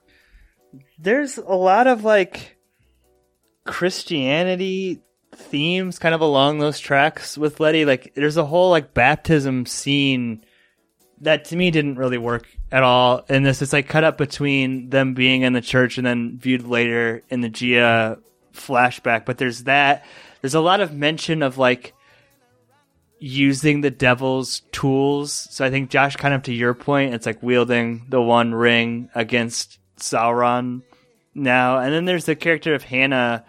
[0.98, 2.58] There's a lot of like
[3.64, 5.00] Christianity
[5.34, 7.84] themes kind of along those tracks with Letty.
[7.84, 10.44] Like there's a whole like baptism scene
[11.20, 13.62] that to me didn't really work at all in this.
[13.62, 17.40] It's like cut up between them being in the church and then viewed later in
[17.40, 18.16] the Ji-Ah
[18.52, 19.24] flashback.
[19.24, 20.04] But there's that.
[20.40, 21.94] There's a lot of mention of like
[23.18, 25.32] using the devil's tools.
[25.50, 29.10] So I think Josh, kind of to your point, it's like wielding the one ring
[29.14, 30.82] against Sauron
[31.34, 31.78] now.
[31.78, 33.44] And then there's the character of Hannah.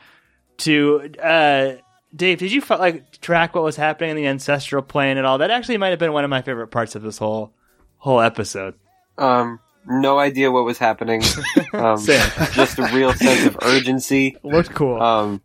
[0.59, 1.75] To uh,
[2.13, 5.37] Dave, did you like track what was happening in the ancestral plane at all?
[5.37, 7.53] That actually might have been one of my favorite parts of this whole
[7.99, 8.73] whole episode.
[9.17, 11.23] Um, no idea what was happening.
[11.71, 14.35] Um, just a real sense of urgency.
[14.41, 14.99] Looked cool.
[14.99, 15.39] Um,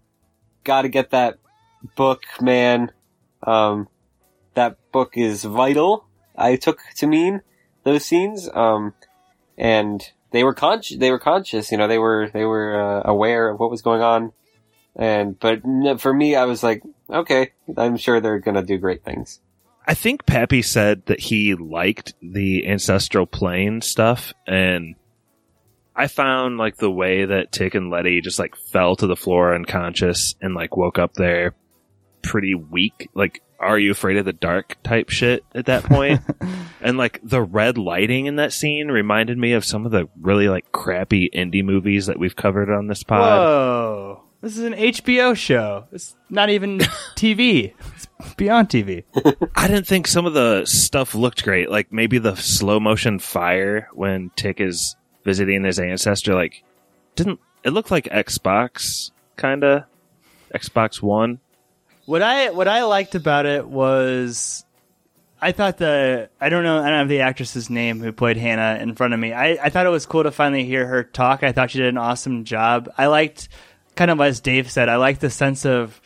[0.64, 1.38] got to get that
[1.96, 2.90] book, man.
[3.42, 3.88] Um,
[4.54, 6.06] that book is vital.
[6.34, 7.42] I took to mean
[7.82, 8.48] those scenes.
[8.52, 8.94] Um,
[9.58, 10.98] and they were conscious.
[10.98, 11.70] They were conscious.
[11.70, 14.32] You know, they were they were uh, aware of what was going on.
[14.96, 15.62] And but
[16.00, 19.40] for me, I was like, okay, I'm sure they're gonna do great things.
[19.86, 24.94] I think Pappy said that he liked the ancestral plane stuff, and
[25.94, 29.54] I found like the way that Tick and Letty just like fell to the floor
[29.54, 31.54] unconscious and like woke up there
[32.22, 33.10] pretty weak.
[33.14, 36.22] Like, are you afraid of the dark type shit at that point?
[36.80, 40.48] and like the red lighting in that scene reminded me of some of the really
[40.48, 43.20] like crappy indie movies that we've covered on this pod.
[43.20, 44.20] Whoa.
[44.40, 45.86] This is an HBO show.
[45.92, 46.78] It's not even
[47.16, 47.72] TV.
[48.24, 49.04] It's beyond TV.
[49.54, 51.70] I didn't think some of the stuff looked great.
[51.70, 56.34] Like maybe the slow motion fire when Tick is visiting his ancestor.
[56.34, 56.62] Like,
[57.16, 59.84] didn't it look like Xbox kind of
[60.54, 61.40] Xbox One?
[62.06, 64.64] What I what I liked about it was
[65.40, 68.80] I thought the I don't know I don't have the actress's name who played Hannah
[68.80, 69.32] in front of me.
[69.32, 71.42] I, I thought it was cool to finally hear her talk.
[71.42, 72.90] I thought she did an awesome job.
[72.98, 73.48] I liked
[73.96, 76.00] kind of as Dave said, I liked the sense of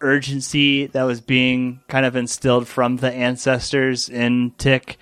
[0.00, 4.98] urgency that was being kind of instilled from the ancestors in Tick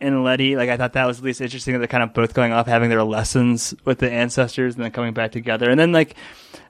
[0.00, 0.56] and Letty.
[0.56, 2.66] Like I thought that was at least interesting that they're kind of both going off
[2.66, 5.70] having their lessons with the ancestors and then coming back together.
[5.70, 6.14] And then like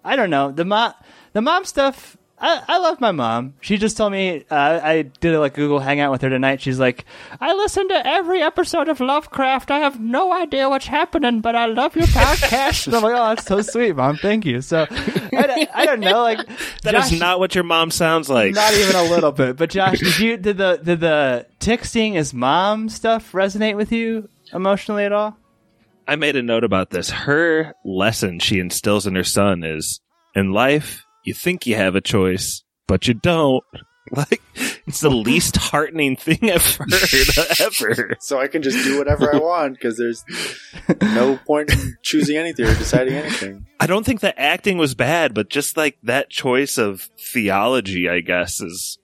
[0.04, 0.94] I don't know the mom
[1.32, 2.16] the mom stuff.
[2.38, 3.54] I, I love my mom.
[3.62, 6.60] She just told me uh, I did a like Google Hangout with her tonight.
[6.60, 7.06] She's like,
[7.40, 9.70] I listen to every episode of Lovecraft.
[9.70, 12.86] I have no idea what's happening, but I love your podcast.
[12.88, 14.16] and I'm like, oh, that's so sweet, mom.
[14.18, 14.60] Thank you.
[14.60, 16.40] So I, don't- I don't know, like
[16.82, 18.54] That's Josh- not what your mom sounds like.
[18.54, 19.56] not even a little bit.
[19.56, 21.46] But Josh, did you did the did the
[21.84, 25.36] seeing his mom stuff resonate with you emotionally at all?
[26.06, 27.08] I made a note about this.
[27.10, 30.00] Her lesson she instills in her son is
[30.34, 33.64] in life, you think you have a choice, but you don't.
[34.12, 34.40] Like,
[34.86, 36.92] it's the least heartening thing I've heard
[37.60, 38.16] ever.
[38.20, 40.24] So I can just do whatever I want because there's
[41.02, 43.66] no point in choosing anything or deciding anything.
[43.80, 48.20] I don't think the acting was bad, but just like that choice of theology, I
[48.20, 49.00] guess, is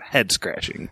[0.00, 0.90] head scratching.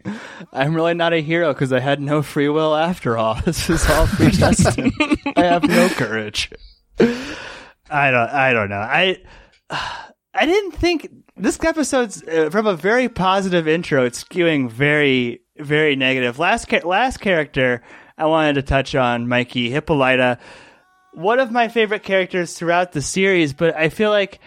[0.52, 3.37] I'm really not a hero because I had no free will after all.
[3.37, 4.94] This is all predestined.
[5.37, 6.50] I have no courage.
[6.98, 8.30] I don't.
[8.30, 8.80] I don't know.
[8.80, 9.18] I.
[10.35, 14.05] I didn't think this episode's uh, from a very positive intro.
[14.05, 16.38] It's skewing very, very negative.
[16.38, 17.83] Last cha- last character
[18.18, 20.38] I wanted to touch on, Mikey Hippolyta.
[21.12, 24.40] One of my favorite characters throughout the series, but I feel like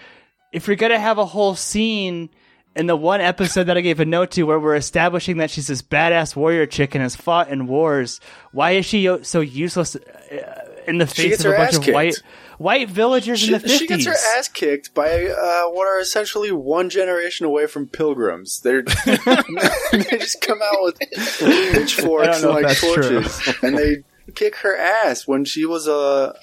[0.52, 2.30] if you're gonna have a whole scene
[2.76, 5.67] in the one episode that I gave a note to where we're establishing that she's
[5.67, 8.19] this badass warrior chick and has fought in wars,
[8.52, 11.95] why is she so useless uh, in the face of a bunch of kicked.
[11.95, 12.15] white
[12.57, 13.77] white villagers She, in the 50s?
[13.79, 18.61] she gets her ass kicked by uh, what are essentially one generation away from pilgrims.
[18.61, 23.21] They're they just come out with pitchforks and like that's true.
[23.21, 24.03] torches, and they
[24.35, 26.35] kick her ass when she was a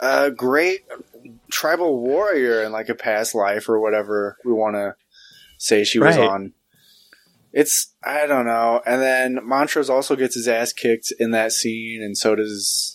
[0.00, 0.80] a great
[1.50, 4.94] tribal warrior in like a past life or whatever we want to
[5.58, 6.28] say she was Right.
[6.28, 6.52] on.
[7.52, 8.82] It's I don't know.
[8.84, 12.93] And then Montrose also gets his ass kicked in that scene, and so does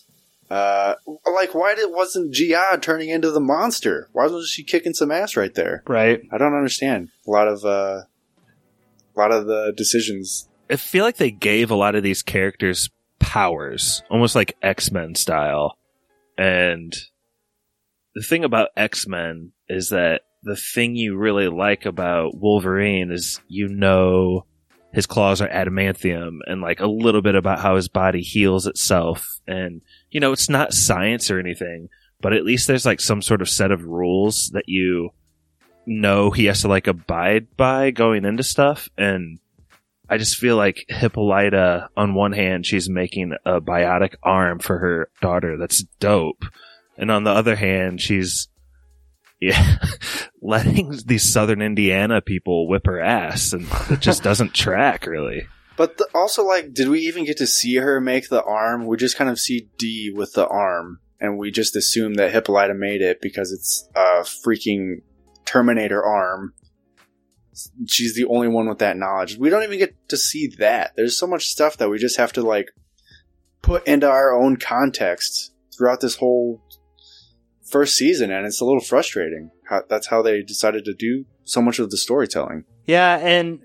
[0.50, 0.94] uh
[1.32, 4.08] like why did wasn't Ji-Ah turning into the monster?
[4.12, 5.82] Why wasn't she kicking some ass right there?
[5.86, 6.20] right.
[6.32, 7.10] I don't understand.
[7.26, 8.02] A lot of uh
[9.16, 10.48] a lot of the decisions.
[10.70, 15.14] I feel like they gave a lot of these characters powers, almost like X Men
[15.14, 15.76] style.
[16.36, 16.96] And
[18.14, 23.40] the thing about X Men is that the thing you really like about Wolverine is
[23.46, 24.46] you know
[24.92, 29.40] his claws are adamantium and like a little bit about how his body heals itself.
[29.46, 31.88] And, you know, it's not science or anything,
[32.20, 35.10] but at least there's like some sort of set of rules that you
[35.86, 38.88] know he has to like abide by going into stuff.
[38.98, 39.38] And
[40.08, 45.10] I just feel like Hippolyta, on one hand, she's making a biotic arm for her
[45.22, 45.56] daughter.
[45.56, 46.44] That's dope.
[46.98, 48.48] And on the other hand, she's,
[49.40, 49.76] yeah,
[50.42, 53.52] letting these southern Indiana people whip her ass.
[53.52, 55.46] And it just doesn't track, really.
[55.76, 58.86] But the, also, like, did we even get to see her make the arm?
[58.86, 62.74] We just kind of see D with the arm, and we just assume that Hippolyta
[62.74, 65.02] made it because it's a freaking
[65.46, 66.52] Terminator arm.
[67.86, 69.36] She's the only one with that knowledge.
[69.38, 70.92] We don't even get to see that.
[70.96, 72.68] There's so much stuff that we just have to like
[73.62, 76.62] put into our own context throughout this whole
[77.70, 79.50] first season, and it's a little frustrating.
[79.68, 82.64] How, that's how they decided to do so much of the storytelling.
[82.86, 83.60] Yeah, and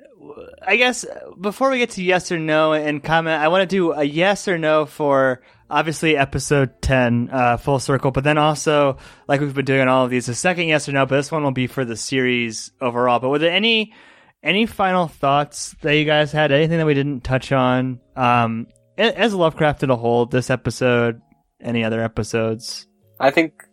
[0.65, 1.05] I guess
[1.39, 4.47] before we get to yes or no and comment, I want to do a yes
[4.47, 9.65] or no for obviously episode 10, uh, full circle, but then also, like we've been
[9.65, 11.67] doing on all of these, a second yes or no, but this one will be
[11.67, 13.19] for the series overall.
[13.19, 13.93] But were there any,
[14.43, 16.51] any final thoughts that you guys had?
[16.51, 17.99] Anything that we didn't touch on?
[18.15, 21.19] Um, a- as Lovecraft did a whole, this episode,
[21.59, 22.87] any other episodes?
[23.19, 23.63] I think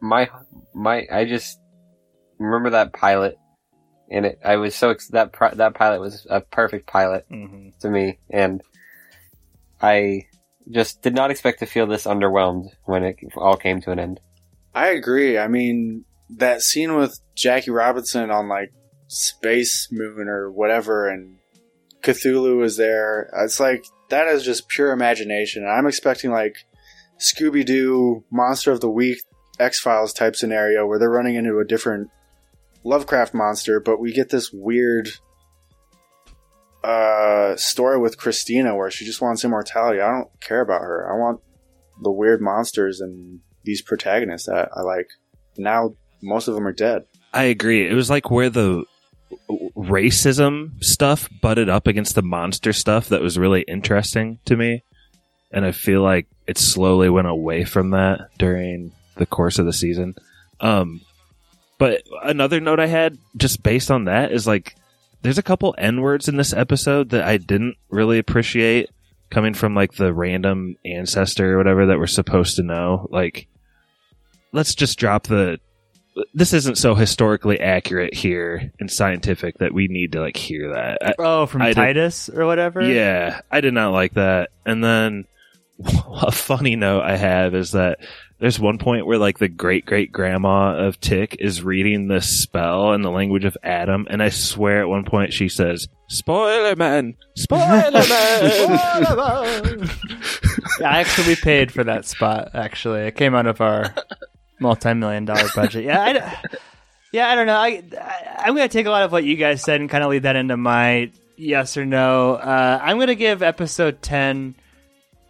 [0.00, 0.28] my
[0.74, 1.58] my I just
[2.38, 3.36] remember that pilot,
[4.10, 7.70] and it I was so ex- that that pilot was a perfect pilot Mm-hmm.
[7.80, 8.62] to me, and
[9.80, 10.26] I
[10.70, 14.20] just did not expect to feel this underwhelmed when it all came to an end.
[14.74, 15.38] I agree.
[15.38, 18.72] I mean, that scene with Jackie Robinson on like
[19.08, 21.38] Space Moon or whatever, and
[22.02, 23.30] Cthulhu is there.
[23.44, 25.66] It's like that is just pure imagination.
[25.66, 26.56] I'm expecting like
[27.18, 29.18] Scooby Doo Monster of the Week
[29.58, 32.10] X Files type scenario where they're running into a different
[32.84, 35.08] Lovecraft monster, but we get this weird
[36.84, 40.00] uh story with Christina where she just wants immortality.
[40.00, 41.12] I don't care about her.
[41.12, 41.40] I want
[42.00, 45.08] the weird monsters and these protagonists that I like.
[45.56, 47.04] Now most of them are dead.
[47.32, 47.88] I agree.
[47.88, 48.84] It was like where the
[49.76, 54.82] racism stuff butted up against the monster stuff that was really interesting to me.
[55.50, 59.72] And I feel like it slowly went away from that during the course of the
[59.72, 60.14] season.
[60.60, 61.02] Um,
[61.78, 64.74] but another note I had just based on that is like,
[65.22, 68.90] there's a couple N words in this episode that I didn't really appreciate
[69.30, 73.06] coming from like the random ancestor or whatever that we're supposed to know.
[73.10, 73.46] Like,
[74.52, 75.58] let's just drop the
[76.34, 80.98] this isn't so historically accurate here and scientific that we need to like hear that.
[81.00, 82.82] I, Oh, from I did- Titus or whatever.
[82.82, 84.50] yeah, I did not like that.
[84.66, 85.26] And then
[86.12, 88.00] a funny note I have is that
[88.40, 92.92] there's one point where like the great great grandma of Tick is reading the spell
[92.92, 97.14] in the language of Adam, and I swear at one point she says, "Spoiler man,
[97.36, 99.90] spoiler man."
[100.80, 102.50] Yeah, I actually paid for that spot.
[102.54, 103.92] Actually, it came out of our
[104.60, 105.84] multi-million dollar budget.
[105.84, 106.20] Yeah, I, d-
[107.12, 107.56] yeah, I don't know.
[107.56, 110.10] I, I I'm gonna take a lot of what you guys said and kind of
[110.10, 112.34] lead that into my yes or no.
[112.34, 114.54] Uh, I'm gonna give episode ten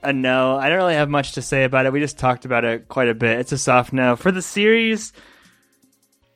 [0.03, 0.57] a no.
[0.57, 1.93] I don't really have much to say about it.
[1.93, 3.41] We just talked about it quite a bit.
[3.41, 5.13] It's a soft no for the series.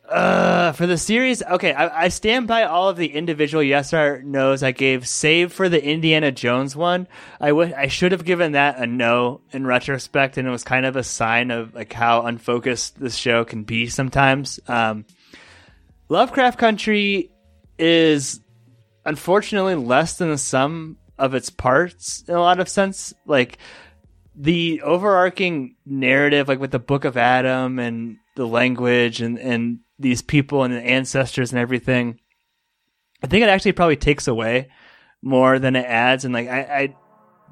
[0.09, 4.21] Uh, for the series, okay, I, I stand by all of the individual yes or
[4.23, 7.09] no's I gave, save for the Indiana Jones one.
[7.41, 11.03] I should have given that a no in retrospect, and it was kind of a
[11.03, 14.61] sign of like how unfocused this show can be sometimes.
[14.69, 15.07] Um,
[16.11, 17.31] Lovecraft Country
[17.79, 18.41] is
[19.07, 23.13] unfortunately less than the sum of its parts in a lot of sense.
[23.27, 23.59] Like
[24.35, 30.23] the overarching narrative, like with the Book of Adam and the language and and these
[30.23, 32.19] people and the ancestors and everything,
[33.23, 34.71] I think it actually probably takes away
[35.23, 36.25] more than it adds.
[36.25, 36.97] And like I, I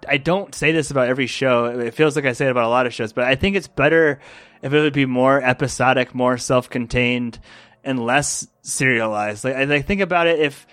[0.09, 1.66] I don't say this about every show.
[1.66, 3.68] It feels like I say it about a lot of shows, but I think it's
[3.68, 4.20] better
[4.62, 7.38] if it would be more episodic, more self-contained,
[7.85, 9.44] and less serialized.
[9.44, 10.66] Like I like, think about it if.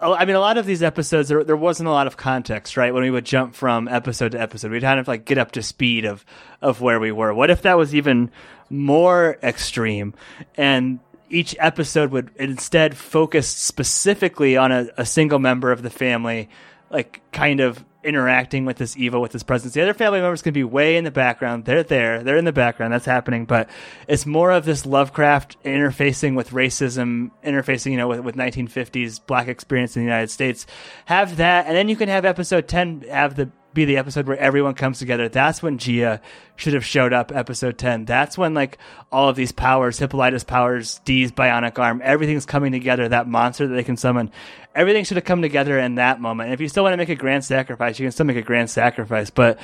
[0.00, 2.76] Oh, I mean, a lot of these episodes, there, there wasn't a lot of context,
[2.76, 2.92] right?
[2.92, 5.62] When we would jump from episode to episode, we'd kind of like get up to
[5.62, 6.24] speed of,
[6.62, 7.34] of where we were.
[7.34, 8.30] What if that was even
[8.70, 10.14] more extreme
[10.56, 16.48] and each episode would instead focus specifically on a, a single member of the family,
[16.90, 19.74] like kind of interacting with this evil, with this presence.
[19.74, 21.66] The other family members can be way in the background.
[21.66, 22.22] They're there.
[22.22, 22.92] They're in the background.
[22.92, 23.44] That's happening.
[23.44, 23.68] But
[24.08, 29.48] it's more of this Lovecraft interfacing with racism, interfacing, you know, with, with 1950s black
[29.48, 30.66] experience in the United States.
[31.04, 31.66] Have that.
[31.66, 34.98] And then you can have episode 10 have the, be the episode where everyone comes
[34.98, 35.28] together.
[35.28, 36.18] That's when Ji-Ah
[36.56, 38.04] should have showed up episode 10.
[38.04, 38.78] That's when like
[39.12, 43.08] all of these powers, Hippolyta's powers, Dee's bionic arm, everything's coming together.
[43.08, 44.30] That monster that they can summon.
[44.74, 46.48] Everything should have come together in that moment.
[46.48, 48.42] And if you still want to make a grand sacrifice, you can still make a
[48.42, 49.58] grand sacrifice, but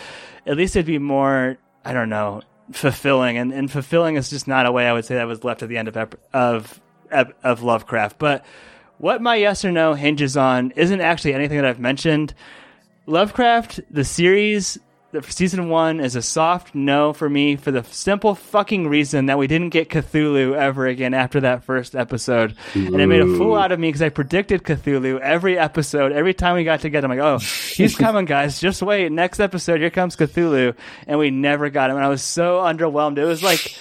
[0.47, 3.37] at least it'd be more, I don't know, fulfilling.
[3.37, 5.69] And, and fulfilling is just not a way I would say that was left at
[5.69, 8.19] the end of, ep- of, of Lovecraft.
[8.19, 8.45] But
[8.99, 12.35] what my yes or no hinges on isn't actually anything that I've mentioned.
[13.07, 14.79] Lovecraft, the series,
[15.13, 19.39] the season one is a soft no for me for the simple fucking reason that
[19.39, 23.55] we didn't get Cthulhu ever again after that first episode, and it made a fool
[23.55, 26.13] out of me because I predicted Cthulhu every episode.
[26.13, 28.59] Every time we got together, I'm like, "Oh, he's coming, guys!
[28.59, 29.13] Just wait.
[29.13, 30.75] Next episode, here comes Cthulhu,"
[31.07, 33.19] and we never got him, and I was so underwhelmed.
[33.19, 33.77] It was like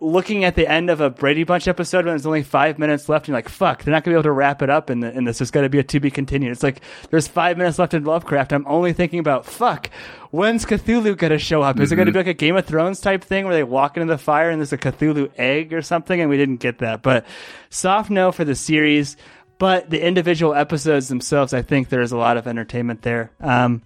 [0.00, 3.24] looking at the end of a Brady Bunch episode when there's only five minutes left,
[3.24, 5.12] and you're like, fuck, they're not gonna be able to wrap it up in, the,
[5.12, 5.38] in this.
[5.38, 6.52] There's gotta be a to be continued.
[6.52, 8.52] It's like there's five minutes left in Lovecraft.
[8.52, 9.90] I'm only thinking about fuck.
[10.30, 11.80] When's Cthulhu gonna show up?
[11.80, 14.12] Is it gonna be like a Game of Thrones type thing where they walk into
[14.12, 16.20] the fire and there's a Cthulhu egg or something?
[16.20, 17.02] And we didn't get that.
[17.02, 17.24] But
[17.70, 19.16] soft no for the series.
[19.58, 23.32] But the individual episodes themselves, I think there's a lot of entertainment there.
[23.40, 23.82] Um,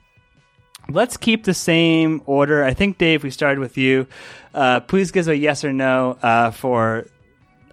[0.89, 2.64] Let's keep the same order.
[2.64, 4.07] I think, Dave, we started with you.
[4.55, 7.07] Uh, please give us a yes or no uh, for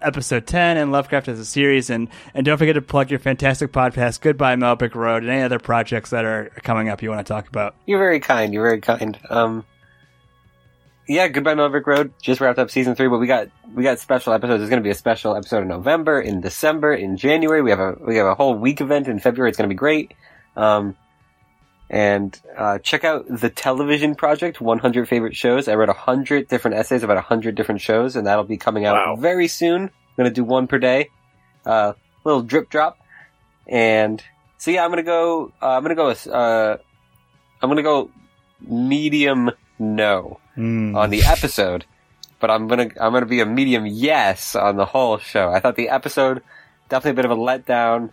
[0.02, 1.90] episode 10 and Lovecraft as a series.
[1.90, 5.42] And, and don't forget to plug your fantastic podcast, Goodbye Mello Brick Road, and any
[5.42, 7.74] other projects that are coming up you want to talk about.
[7.86, 8.54] You're very kind.
[8.54, 9.18] You're very kind.
[9.28, 9.64] Um,
[11.06, 12.12] yeah, goodbye Mello Brick Road.
[12.22, 14.60] Just wrapped up season three, but we got we got special episodes.
[14.60, 17.62] There's going to be a special episode in November, in December, in January.
[17.62, 19.50] We have a we have a whole week event in February.
[19.50, 20.14] It's going to be great.
[20.56, 20.96] Um,
[21.92, 25.66] And uh, check out the Television Project 100 Favorite Shows.
[25.66, 29.16] I wrote 100 different essays about 100 different shows, and that'll be coming out Wow.
[29.16, 29.82] very soon.
[29.82, 31.08] I'm going to do one per day.
[31.66, 32.96] Uh, little drip drop.
[33.66, 34.22] And
[34.58, 36.76] so yeah, I'm going to go, uh, I'm going to go with, uh,
[37.60, 38.10] I'm going to go
[38.60, 40.94] medium no Mm.
[40.96, 41.86] on the episode,
[42.40, 45.48] but I'm gonna I'm gonna be a medium yes on the whole show.
[45.50, 46.42] I thought the episode
[46.90, 48.10] definitely a bit of a letdown.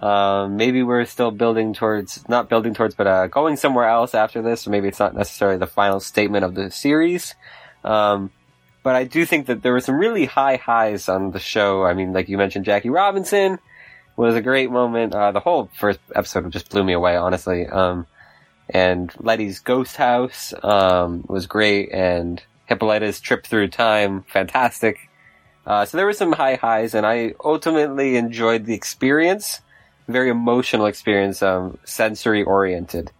[0.00, 4.42] Um, maybe we're still building towards not building towards, but uh, going somewhere else after
[4.42, 4.66] this.
[4.66, 7.34] Or maybe it's not necessarily the final statement of the series.
[7.84, 8.30] Um,
[8.82, 11.84] but I do think that there were some really high highs on the show.
[11.84, 13.58] I mean, like you mentioned, Jackie Robinson
[14.16, 15.14] was a great moment.
[15.14, 17.66] Uh, the whole first episode just blew me away, honestly.
[17.66, 18.06] Um,
[18.68, 25.08] and Leti's ghost house um, was great, and Hippolyta's trip through time, fantastic.
[25.66, 29.60] Uh, so there were some high highs, and I ultimately enjoyed the experience.
[30.08, 33.12] Very emotional experience, um, sensory oriented.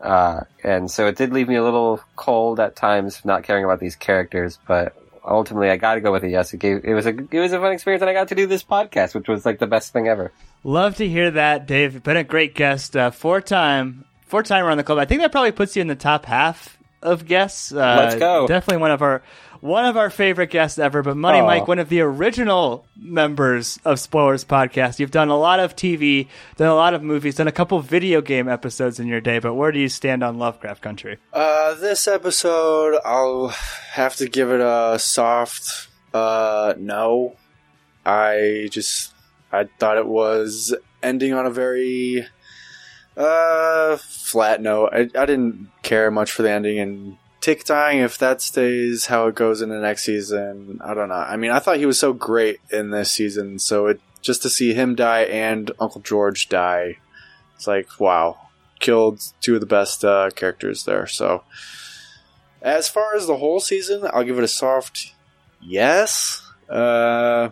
[0.00, 3.80] Uh, and so it did leave me a little cold at times, not caring about
[3.80, 6.52] these characters, but ultimately I gotta go with a yes.
[6.52, 8.46] It gave, it was a, it was a fun experience, and I got to do
[8.46, 10.30] this podcast, which was like the best thing ever.
[10.62, 11.94] Love to hear that, Dave.
[11.94, 14.98] You've been a great guest, uh, four time, four time around the club.
[14.98, 17.70] I think that probably puts you in the top half of guests.
[17.72, 18.48] Uh, Let's go.
[18.48, 19.22] Definitely one of our
[19.60, 21.02] one of our favorite guests ever.
[21.02, 21.46] But Money Aw.
[21.46, 24.98] Mike, one of the original members of Spoilers Podcast.
[24.98, 28.20] You've done a lot of TV, done a lot of movies, done a couple video
[28.20, 29.38] game episodes in your day.
[29.38, 31.18] But where do you stand on Lovecraft Country?
[31.32, 33.48] Uh, this episode, I'll
[33.92, 37.36] have to give it a soft uh, no.
[38.06, 39.12] I just,
[39.50, 42.26] I thought it was ending on a very
[43.16, 44.90] uh, flat note.
[44.92, 49.26] I, I didn't care much for the ending, and Tick Dying, if that stays how
[49.26, 51.14] it goes in the next season, I don't know.
[51.14, 54.50] I mean, I thought he was so great in this season, so it just to
[54.50, 56.96] see him die and Uncle George die,
[57.56, 58.38] it's like, wow
[58.84, 61.06] killed two of the best uh, characters there.
[61.06, 61.42] So,
[62.60, 65.14] as far as the whole season, I'll give it a soft
[65.60, 66.46] yes.
[66.68, 67.48] Uh,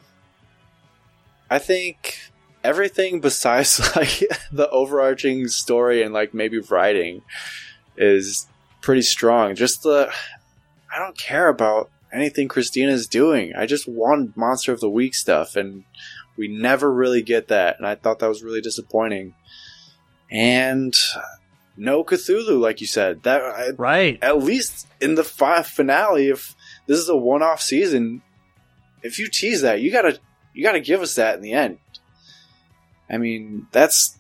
[1.50, 2.32] I think
[2.64, 7.22] everything besides like the overarching story and like maybe writing
[7.96, 8.46] is
[8.80, 9.54] pretty strong.
[9.54, 10.12] Just the
[10.94, 13.54] I don't care about anything Christina's doing.
[13.56, 15.84] I just want Monster of the Week stuff, and
[16.36, 17.78] we never really get that.
[17.78, 19.34] And I thought that was really disappointing
[20.30, 21.20] and uh,
[21.76, 23.22] no Cthulhu, like you said.
[23.22, 24.18] That Right.
[24.22, 26.54] at least in the fi- finale, if
[26.86, 28.22] this is a one-off season,
[29.02, 30.18] if you tease that, you gotta
[30.54, 31.78] you gotta give us that in the end.
[33.12, 34.18] I mean, that's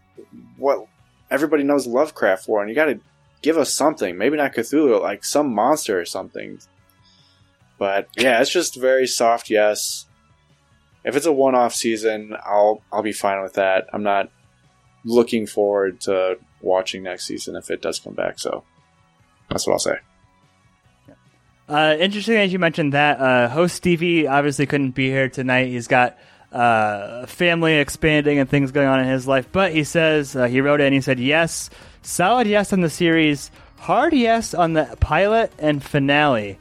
[0.56, 0.86] what
[1.30, 3.00] everybody knows Lovecraft for, and you gotta
[3.40, 4.16] give us something.
[4.16, 6.60] Maybe not Cthulhu, like some monster or something.
[7.78, 9.50] But yeah, it's just very soft.
[9.50, 10.06] Yes,
[11.04, 13.88] if it's a one-off season, I'll I'll be fine with that.
[13.92, 14.30] I'm not
[15.04, 18.38] looking forward to watching next season if it does come back.
[18.38, 18.62] So
[19.48, 19.96] that's what I'll say.
[21.68, 23.18] Uh, interesting as you mentioned that.
[23.18, 25.68] Uh, host Stevie obviously couldn't be here tonight.
[25.68, 26.18] He's got
[26.52, 29.48] uh, family expanding and things going on in his life.
[29.50, 31.70] But he says, uh, he wrote it and he said, yes,
[32.02, 36.58] solid yes on the series, hard yes on the pilot and finale.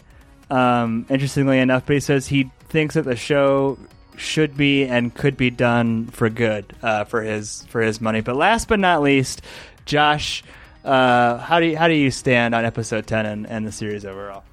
[0.50, 3.78] Um, interestingly enough, but he says he thinks that the show
[4.18, 8.22] should be and could be done for good uh, for his for his money.
[8.22, 9.42] But last but not least,
[9.86, 10.44] Josh,
[10.84, 14.06] uh, how do you, how do you stand on episode ten and, and the series
[14.06, 14.44] overall?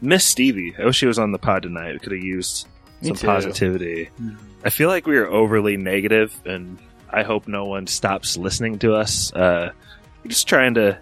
[0.00, 0.74] Miss Stevie.
[0.78, 1.94] I wish she was on the pod tonight.
[1.94, 2.68] We could have used
[3.04, 3.26] Me some too.
[3.26, 4.10] positivity.
[4.64, 6.78] I feel like we are overly negative, and
[7.10, 9.32] I hope no one stops listening to us.
[9.32, 9.72] Uh,
[10.22, 10.98] we're just trying to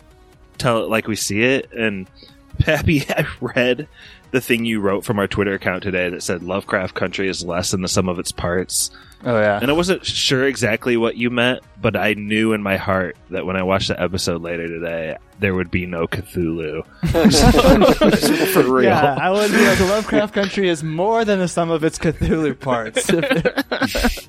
[0.59, 1.73] tell it like we see it.
[1.73, 2.09] And
[2.59, 3.89] Pappy, I read
[4.31, 7.71] the thing you wrote from our Twitter account today that said Lovecraft Country is less
[7.71, 8.91] than the sum of its parts.
[9.25, 12.77] Oh yeah, And I wasn't sure exactly what you meant, but I knew in my
[12.77, 16.85] heart that when I watched the episode later today, there would be no Cthulhu.
[18.53, 18.85] For real.
[18.85, 22.59] Yeah, I would be like, Lovecraft Country is more than the sum of its Cthulhu
[22.59, 23.09] parts.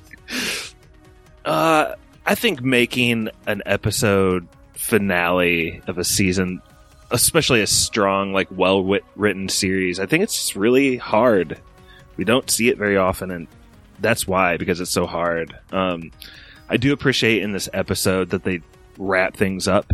[1.44, 6.62] Uh, I think making an episode finale of a season,
[7.10, 8.82] especially a strong, like well
[9.14, 11.60] written series, I think it's really hard.
[12.16, 13.46] We don't see it very often, and
[14.00, 15.56] that's why because it's so hard.
[15.72, 16.10] Um,
[16.68, 18.60] I do appreciate in this episode that they
[18.98, 19.92] wrap things up,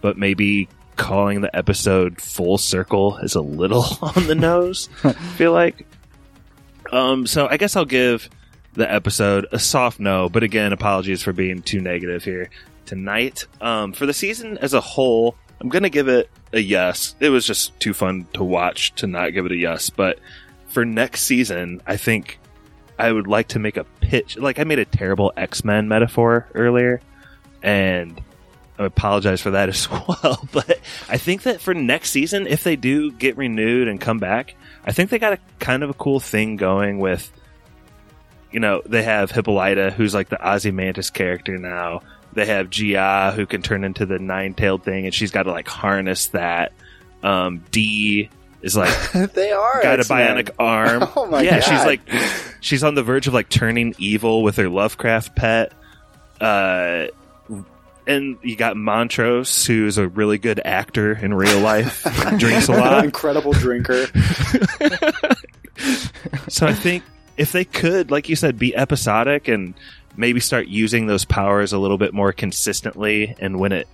[0.00, 4.88] but maybe calling the episode full circle is a little on the nose.
[5.04, 5.86] I feel like.
[6.90, 8.28] Um, so I guess I'll give
[8.74, 12.50] the episode a soft no, but again, apologies for being too negative here
[12.86, 13.46] tonight.
[13.60, 17.14] Um, for the season as a whole, I'm gonna give it a yes.
[17.20, 19.90] It was just too fun to watch to not give it a yes.
[19.90, 20.18] But
[20.68, 22.38] for next season, I think
[22.98, 24.36] I would like to make a pitch.
[24.36, 27.00] Like I made a terrible X Men metaphor earlier,
[27.62, 28.20] and
[28.78, 30.46] I apologize for that as well.
[30.52, 30.78] But
[31.08, 34.92] I think that for next season, if they do get renewed and come back, I
[34.92, 37.30] think they got a kind of a cool thing going with,
[38.50, 42.02] you know, they have Hippolyta, who's like the Ozymandias character now.
[42.34, 45.52] They have Ji-Ah, who can turn into the nine tailed thing, and she's got to
[45.52, 46.72] like harness that.
[47.22, 48.30] Um, Dee
[48.62, 50.36] is like they are got a X-Men.
[50.44, 51.04] bionic arm.
[51.16, 51.68] Oh my yeah, God.
[51.68, 52.00] she's like
[52.62, 55.72] she's on the verge of like turning evil with her Lovecraft pet.
[56.40, 57.08] Uh
[58.04, 62.02] and you got Montrose, who's a really good actor in real life,
[62.38, 63.04] drinks a lot.
[63.04, 64.06] incredible drinker.
[66.48, 67.02] So I think
[67.36, 69.74] if they could, like you said, be episodic and
[70.16, 73.88] maybe start using those powers a little bit more consistently and when it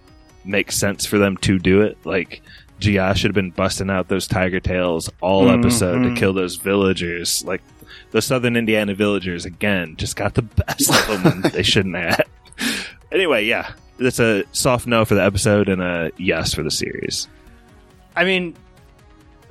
[0.45, 2.43] makes sense for them to do it, like
[2.81, 7.45] Ji-Ah should have been busting out those tiger tails all episode to kill those villagers.
[7.45, 7.63] Like
[8.11, 12.23] those southern Indiana villagers again, just got the best of them when they shouldn't have.
[13.13, 13.73] Anyway, yeah.
[13.99, 17.27] That's a soft no for the episode and a yes for the series.
[18.15, 18.55] I mean,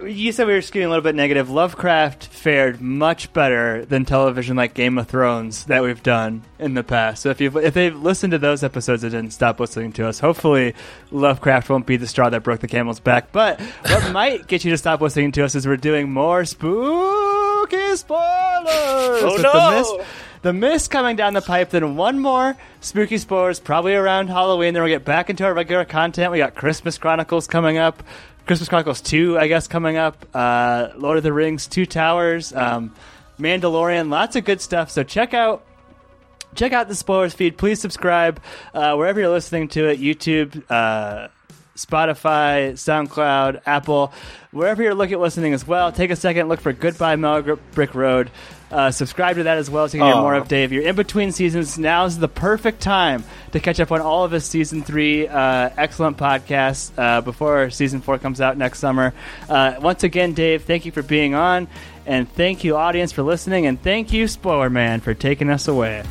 [0.05, 1.49] you said we were skewing a little bit negative.
[1.49, 6.83] Lovecraft fared much better than television like Game of Thrones that we've done in the
[6.83, 7.23] past.
[7.23, 10.19] So if you if they've listened to those episodes and didn't stop listening to us,
[10.19, 10.75] hopefully
[11.11, 13.31] Lovecraft won't be the straw that broke the camel's back.
[13.31, 16.45] But what might get you to stop listening to us is we're doing more
[17.65, 19.23] spooky spoilers.
[19.23, 19.53] Oh, with no!
[19.53, 21.69] The mist, the mist coming down the pipe.
[21.69, 24.73] Then one more spooky spoilers, probably around Halloween.
[24.73, 26.31] Then we'll get back into our regular content.
[26.31, 28.03] We got Christmas Chronicles coming up.
[28.45, 30.25] Christmas Chronicles 2, I guess, coming up.
[30.33, 32.93] Uh, Lord of the Rings, Two Towers, um,
[33.37, 34.89] Mandalorian, lots of good stuff.
[34.89, 35.65] So check out
[36.55, 37.57] check out the spoilers feed.
[37.57, 38.41] Please subscribe
[38.73, 41.27] uh, wherever you're listening to it YouTube, uh,
[41.77, 44.11] Spotify, SoundCloud, Apple,
[44.51, 45.91] wherever you're looking listening as well.
[45.91, 48.29] Take a second, look for Goodbye Mello Brick Road.
[48.69, 50.21] Uh, subscribe to that as well so you can hear Aw.
[50.21, 50.73] more of Dave.
[50.73, 51.77] You're in between seasons.
[51.79, 53.23] Now is the perfect time
[53.53, 58.01] to catch up on all of his season three uh, excellent podcasts uh, before season
[58.01, 59.13] four comes out next summer.
[59.47, 61.69] Uh, once again, Dave, thank you for being on.
[62.05, 63.67] And thank you, audience, for listening.
[63.67, 66.03] And thank you, Spoiler Man, for taking us away.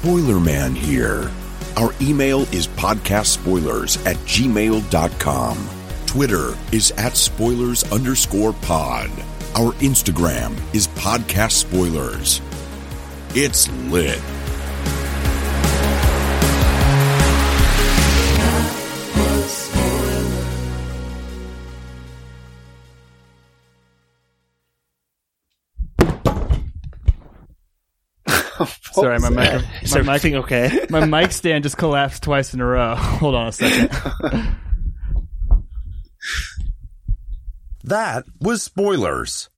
[0.00, 1.30] Spoiler Man here.
[1.76, 5.68] Our email is podcastspoilers at gmail.com.
[6.06, 9.10] Twitter is at spoilers underscore pod.
[9.54, 12.40] Our Instagram is podcast spoilers.
[13.34, 14.22] It's lit.
[28.96, 30.86] Oh, sorry, my mic, Is my, mic, everything okay?
[30.90, 32.94] my mic stand just collapsed twice in a row.
[32.98, 34.56] Hold on a second.
[37.84, 39.48] That was spoilers.